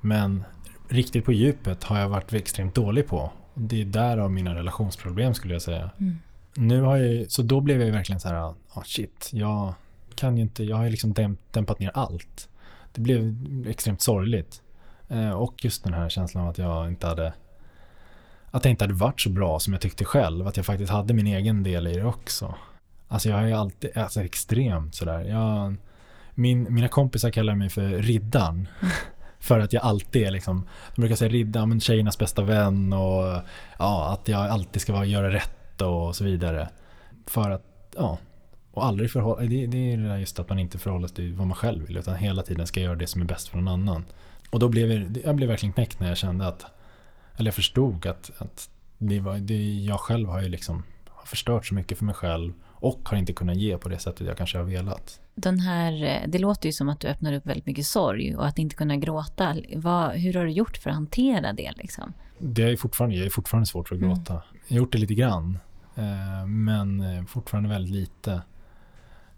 [0.00, 0.44] men
[0.88, 3.32] riktigt på djupet har jag varit extremt dålig på.
[3.54, 5.90] Det är därav mina relationsproblem skulle jag säga.
[6.00, 6.18] Mm.
[6.54, 9.74] Nu har jag, så då blev jag verkligen så här, oh shit, jag,
[10.14, 12.48] kan ju inte, jag har ju liksom dämp, dämpat ner allt.
[12.92, 13.36] Det blev
[13.68, 14.62] extremt sorgligt.
[15.08, 17.32] Eh, och just den här känslan av att jag inte hade
[18.54, 20.46] att jag inte hade varit så bra som jag tyckte själv.
[20.46, 22.54] Att jag faktiskt hade min egen del i det också.
[23.08, 25.20] Alltså jag ju alltid, alltså extremt sådär.
[25.20, 25.76] Jag,
[26.34, 28.68] min, mina kompisar kallar mig för riddaren.
[29.38, 33.40] För att jag alltid är liksom, de brukar säga ridda, men tjejernas bästa vän och
[33.78, 36.68] ja, att jag alltid ska vara, göra rätt och så vidare.
[37.26, 38.18] För att, ja,
[38.72, 41.56] och aldrig förhålla, det, det är just att man inte förhåller sig till vad man
[41.56, 44.04] själv vill utan hela tiden ska göra det som är bäst för någon annan.
[44.50, 46.66] Och då blev jag, jag blev verkligen knäckt när jag kände att,
[47.36, 50.82] eller jag förstod att, att det var, det, jag själv har ju liksom
[51.24, 54.26] har förstört så mycket för mig själv och har inte kunnat ge på det sättet
[54.26, 55.20] jag kanske har velat.
[55.34, 58.58] Den här, det låter ju som att du öppnar upp väldigt mycket sorg och att
[58.58, 59.56] inte kunna gråta.
[59.74, 61.72] Vad, hur har du gjort för att hantera det?
[61.76, 62.12] Liksom?
[62.38, 64.14] Det är fortfarande, jag är fortfarande svårt för att mm.
[64.14, 64.32] gråta.
[64.32, 64.44] Mm.
[64.68, 65.58] Jag har gjort det lite grann,
[65.94, 68.32] eh, men eh, fortfarande väldigt lite.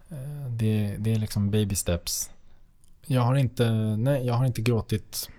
[0.09, 2.31] Eh, det, det är liksom baby steps.
[3.05, 5.29] Jag har inte, nej, jag har inte gråtit.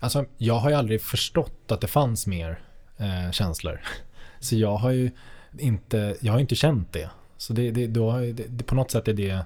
[0.00, 2.60] Alltså, jag har ju aldrig förstått att det fanns mer
[2.96, 3.80] eh, känslor.
[4.40, 5.10] Så jag har ju
[5.58, 7.10] inte, jag har inte känt det.
[7.36, 8.18] Så det, det, då,
[8.48, 9.44] det, på något sätt är det,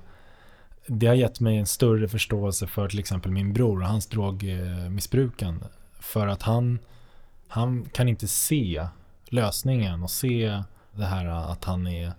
[0.87, 5.67] det har gett mig en större förståelse för till exempel min bror och hans drogmissbrukande.
[6.01, 6.79] För att han,
[7.49, 8.87] han kan inte se
[9.29, 10.63] lösningen och se
[10.93, 12.13] det här att han är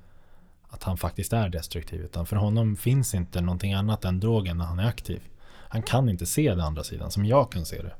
[0.69, 2.01] att han faktiskt är destruktiv.
[2.01, 5.21] Utan för honom finns inte någonting annat än drogen när han är aktiv.
[5.47, 7.93] Han kan inte se den andra sidan som jag kan se det.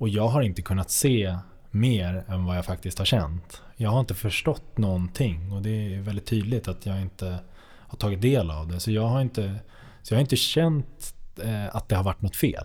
[0.00, 1.36] Och jag har inte kunnat se
[1.70, 3.62] mer än vad jag faktiskt har känt.
[3.76, 8.20] Jag har inte förstått någonting och det är väldigt tydligt att jag inte har tagit
[8.20, 8.80] del av det.
[8.80, 9.58] Så jag har inte,
[10.02, 12.64] så jag har inte känt eh, att det har varit något fel.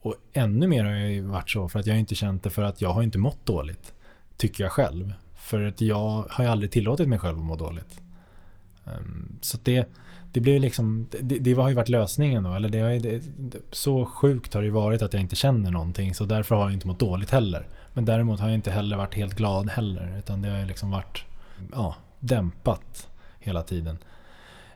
[0.00, 2.80] Och ännu mer har jag varit så för att jag inte känt det för att
[2.80, 3.94] jag har inte mått dåligt.
[4.36, 5.12] Tycker jag själv.
[5.34, 8.00] För att jag har ju aldrig tillåtit mig själv att må dåligt.
[8.84, 9.88] Um, så det,
[10.32, 12.54] det blir liksom, det, det har ju varit lösningen då.
[12.54, 13.22] Eller det har ju, det,
[13.70, 16.14] så sjukt har det varit att jag inte känner någonting.
[16.14, 17.66] Så därför har jag inte mått dåligt heller.
[17.92, 20.18] Men däremot har jag inte heller varit helt glad heller.
[20.18, 21.24] Utan det har ju liksom varit
[21.72, 23.08] ja, dämpat
[23.38, 23.98] hela tiden.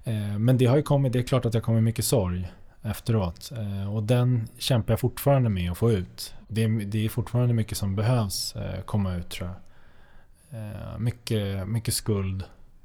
[0.04, 2.48] Eh, men det har ju kommit, det är klart att det har kommit mycket sorg
[2.82, 3.52] efteråt.
[3.56, 6.34] Eh, och den kämpar jag fortfarande med att få ut.
[6.48, 9.56] Det är, det är fortfarande mycket som behövs eh, komma ut tror jag.
[10.60, 12.44] Eh, mycket, mycket skuld.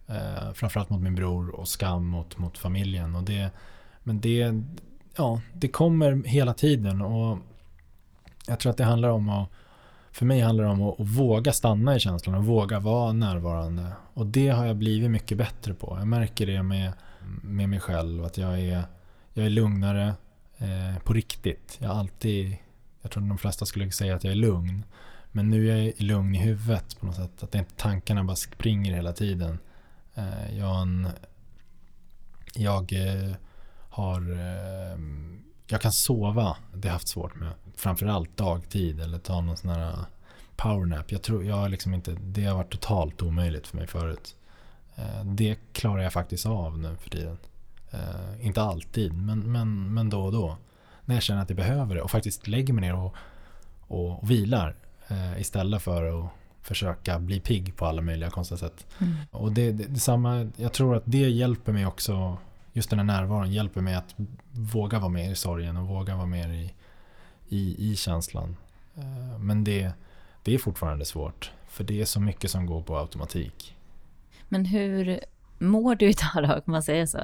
[0.09, 3.15] Eh, framförallt mot min bror och skam mot, mot familjen.
[3.15, 3.51] Och det,
[4.03, 4.63] men det,
[5.15, 7.01] ja, det kommer hela tiden.
[7.01, 7.37] Och
[8.47, 9.49] jag tror att det handlar om att
[10.11, 13.91] för mig handlar det om att, att, våga stanna i känslan och våga vara närvarande.
[14.13, 15.95] Och det har jag blivit mycket bättre på.
[15.99, 16.93] Jag märker det med,
[17.43, 18.25] med mig själv.
[18.25, 18.83] Att jag är,
[19.33, 20.13] jag är lugnare
[20.57, 21.77] eh, på riktigt.
[21.79, 22.55] Jag alltid,
[23.01, 24.83] jag tror de flesta skulle säga att jag är lugn.
[25.31, 27.43] Men nu är jag lugn i huvudet på något sätt.
[27.43, 29.59] Att inte tankarna bara springer hela tiden.
[30.19, 31.05] Eh, jag,
[32.53, 32.93] jag
[33.89, 34.99] har eh,
[35.67, 37.53] jag kan sova, det har jag haft svårt med.
[37.75, 39.95] Framförallt dagtid eller ta någon sån här
[40.55, 41.11] powernap.
[41.11, 44.35] Jag tror, jag har liksom inte, det har varit totalt omöjligt för mig förut.
[45.23, 47.37] Det klarar jag faktiskt av nu för tiden.
[48.41, 50.57] Inte alltid, men, men, men då och då.
[51.05, 53.15] När jag känner att jag behöver det och faktiskt lägger mig ner och,
[53.87, 54.75] och, och vilar
[55.37, 56.31] istället för att
[56.61, 58.85] försöka bli pigg på alla möjliga konstiga sätt.
[58.99, 59.13] Mm.
[59.31, 62.37] Och det, det, det, samma, jag tror att det hjälper mig också,
[62.73, 64.15] just den här närvaron hjälper mig att
[64.51, 66.73] våga vara med i sorgen och våga vara med i,
[67.49, 68.55] i, i känslan.
[68.95, 69.91] Eh, men det,
[70.43, 73.75] det är fortfarande svårt, för det är så mycket som går på automatik.
[74.49, 75.19] Men hur
[75.59, 77.19] mår du idag då, kan man säga så?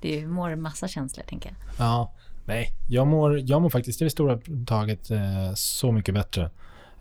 [0.00, 1.86] Du mår massa känslor, tänker jag.
[1.86, 2.12] Ja,
[2.44, 6.50] nej, jag mår, jag mår faktiskt i det stora taget eh, så mycket bättre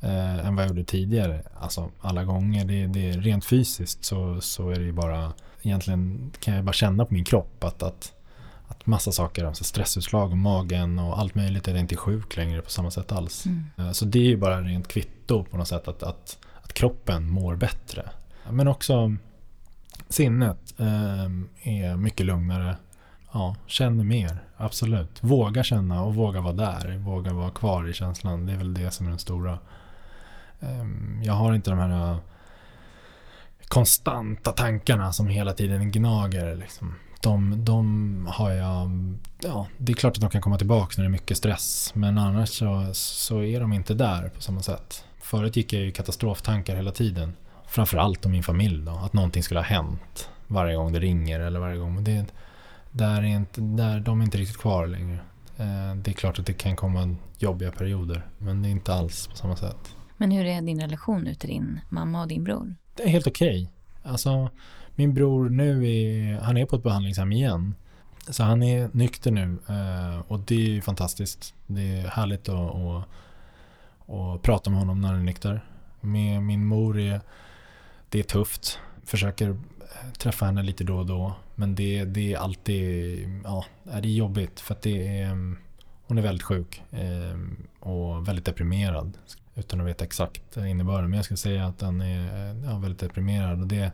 [0.04, 1.44] eh, än vad jag gjorde tidigare.
[1.60, 2.66] Alltså alla gånger.
[2.66, 7.06] Det, det, rent fysiskt så, så är det ju bara, egentligen kan jag bara känna
[7.06, 8.14] på min kropp att, att,
[8.68, 12.62] att massa saker, alltså stressutslag och magen och allt möjligt, är jag inte sjuk längre
[12.62, 13.46] på samma sätt alls.
[13.46, 13.64] Mm.
[13.78, 17.30] Eh, så det är ju bara rent kvitto på något sätt att, att, att kroppen
[17.30, 18.10] mår bättre.
[18.50, 19.16] Men också
[20.10, 21.24] sinnet eh,
[21.64, 22.76] är mycket lugnare.
[23.32, 25.18] Ja, känner mer, absolut.
[25.22, 26.98] Våga känna och våga vara där.
[26.98, 28.46] Våga vara kvar i känslan.
[28.46, 29.60] Det är väl det som är den stora
[30.64, 32.18] Ehm, jag har inte de här äh,
[33.68, 36.56] konstanta tankarna som hela tiden gnager.
[36.56, 36.96] Liksom.
[37.22, 38.90] De, de har jag,
[39.40, 41.92] ja, det är klart att de kan komma tillbaka när det är mycket stress.
[41.96, 45.06] Men annars så, så är de inte där på samma sätt.
[45.22, 47.34] Förut gick jag i katastroftankar hela tiden.
[47.68, 48.92] Framförallt om min familj då.
[48.92, 52.04] Att någonting skulle ha hänt varje gång det ringer eller varje gång.
[52.04, 52.26] Det,
[52.92, 55.20] där är inte, där, de är inte riktigt kvar längre.
[55.58, 58.26] Ehm, det är klart att det kan komma jobbiga perioder.
[58.38, 59.96] Men det är inte alls på samma sätt.
[60.18, 62.76] Men hur är din relation nu till din mamma och din bror?
[62.96, 63.62] Det är helt okej.
[63.62, 64.12] Okay.
[64.12, 64.50] Alltså,
[64.96, 67.76] min bror nu är, han är på ett behandlingshem igen.
[68.30, 71.54] Så han är nykter nu eh, och det är fantastiskt.
[71.68, 73.06] Det är härligt att, att,
[74.10, 75.66] att prata med honom när han är nykter.
[76.02, 77.22] Med min mor är
[78.10, 78.80] det är tufft.
[79.06, 81.36] Försöker eh, träffa henne lite då och då.
[81.56, 85.56] Men det, det är alltid ja, det är jobbigt för att det är
[86.08, 87.40] hon är väldigt sjuk eh,
[87.80, 89.18] och väldigt deprimerad.
[89.56, 91.10] Utan att veta exakt innebörden.
[91.10, 93.62] Men jag skulle säga att den är ja, väldigt deprimerad.
[93.62, 93.92] Och det,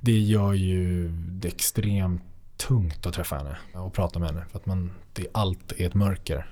[0.00, 2.22] det gör ju det extremt
[2.56, 4.44] tungt att träffa henne och prata med henne.
[4.50, 6.46] För att man, det, allt är ett mörker.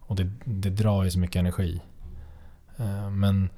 [0.00, 1.80] Och det, det drar ju så mycket energi.
[2.76, 3.50] Eh, men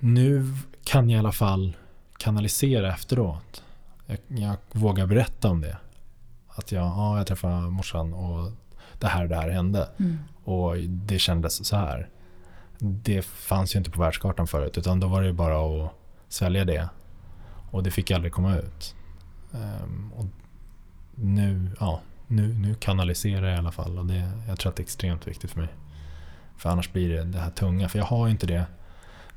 [0.00, 0.54] nu
[0.84, 1.76] kan jag i alla fall
[2.18, 3.62] kanalisera efteråt.
[4.06, 5.76] Jag, jag vågar berätta om det.
[6.48, 8.52] Att jag, ja, jag träffade morsan och
[8.98, 9.88] det här och det här hände.
[9.98, 10.18] Mm.
[10.44, 12.08] Och det kändes så här.
[12.86, 15.92] Det fanns ju inte på världskartan förut utan då var det bara att
[16.28, 16.88] svälja det.
[17.70, 18.94] Och det fick aldrig komma ut.
[19.52, 20.26] Um, och
[21.14, 24.80] nu, ja, nu, nu kanaliserar jag i alla fall och det, jag tror att det
[24.80, 25.68] är extremt viktigt för mig.
[26.56, 28.66] För annars blir det det här tunga, för jag har ju inte det.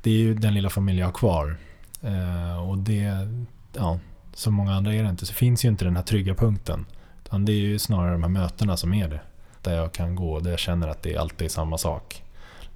[0.02, 1.56] Det är ju den lilla familj jag har kvar.
[2.04, 3.28] Uh, och det,
[3.76, 3.98] ja,
[4.34, 6.86] som många andra är det inte, så finns ju inte den här trygga punkten.
[7.24, 9.20] Utan det är ju snarare de här mötena som är det.
[9.62, 12.22] Där jag kan gå, och där jag känner att det alltid är samma sak.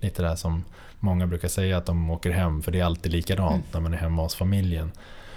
[0.02, 0.64] Lite det som
[1.00, 3.66] många brukar säga att de åker hem, för det är alltid likadant mm.
[3.72, 4.92] när man är hemma hos familjen.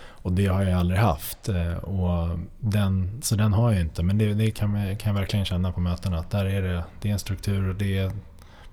[0.07, 1.49] Och det har jag aldrig haft.
[1.49, 4.03] Eh, och den, så den har jag inte.
[4.03, 6.17] Men det, det kan, jag, kan jag verkligen känna på mötena.
[6.17, 8.11] Att där är det, det är en struktur och det är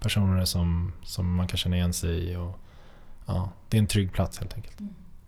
[0.01, 2.37] personer som, som man kan känna igen sig i.
[2.37, 2.59] Och,
[3.27, 4.79] ja, det är en trygg plats helt enkelt.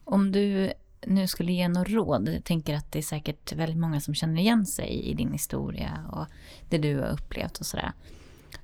[0.05, 0.73] Om du
[1.07, 2.29] nu skulle ge något råd.
[2.29, 6.05] Jag tänker att det är säkert väldigt många som känner igen sig i din historia
[6.13, 6.27] och
[6.69, 7.93] det du har upplevt och sådär.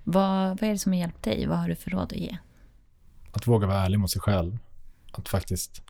[0.05, 1.47] Vad, vad är det som har hjälpt dig?
[1.47, 2.37] Vad har du för råd att ge?
[3.33, 4.59] Att våga vara ärlig mot sig själv.
[5.13, 5.83] Att faktiskt,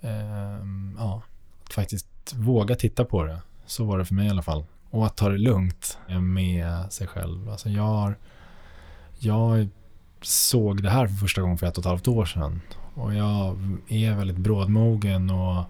[0.00, 0.64] eh,
[0.98, 1.22] ja,
[1.64, 3.42] att faktiskt våga titta på det.
[3.66, 4.64] Så var det för mig i alla fall.
[4.90, 7.50] Och att ta det lugnt med sig själv.
[7.50, 8.16] Alltså jag, har,
[9.18, 9.68] jag
[10.22, 12.60] såg det här för första gången för ett och ett halvt år sedan.
[12.94, 13.58] Och jag
[13.88, 15.64] är väldigt brådmogen och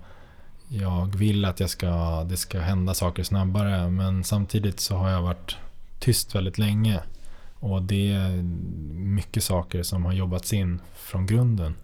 [0.69, 3.91] jag vill att jag ska, det ska hända saker snabbare.
[3.91, 5.57] Men samtidigt så har jag varit
[5.99, 7.01] tyst väldigt länge.
[7.61, 8.43] Och det är
[8.95, 11.75] mycket saker som har jobbats in från grunden.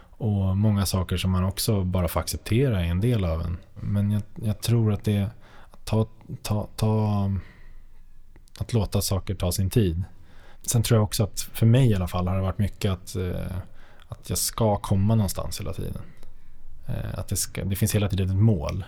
[0.00, 3.58] Och många saker som man också bara får acceptera är en del av en.
[3.74, 5.30] Men jag, jag tror att det är
[5.70, 6.06] att, ta,
[6.42, 7.30] ta, ta,
[8.58, 10.04] att låta saker ta sin tid.
[10.62, 13.16] Sen tror jag också att för mig i alla fall har det varit mycket att,
[13.16, 13.56] eh,
[14.08, 16.02] att jag ska komma någonstans hela tiden.
[16.86, 18.84] Eh, att det, ska, det finns hela tiden ett mål.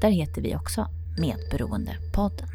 [0.00, 0.88] Där heter vi också
[1.18, 2.48] Medberoendepodden.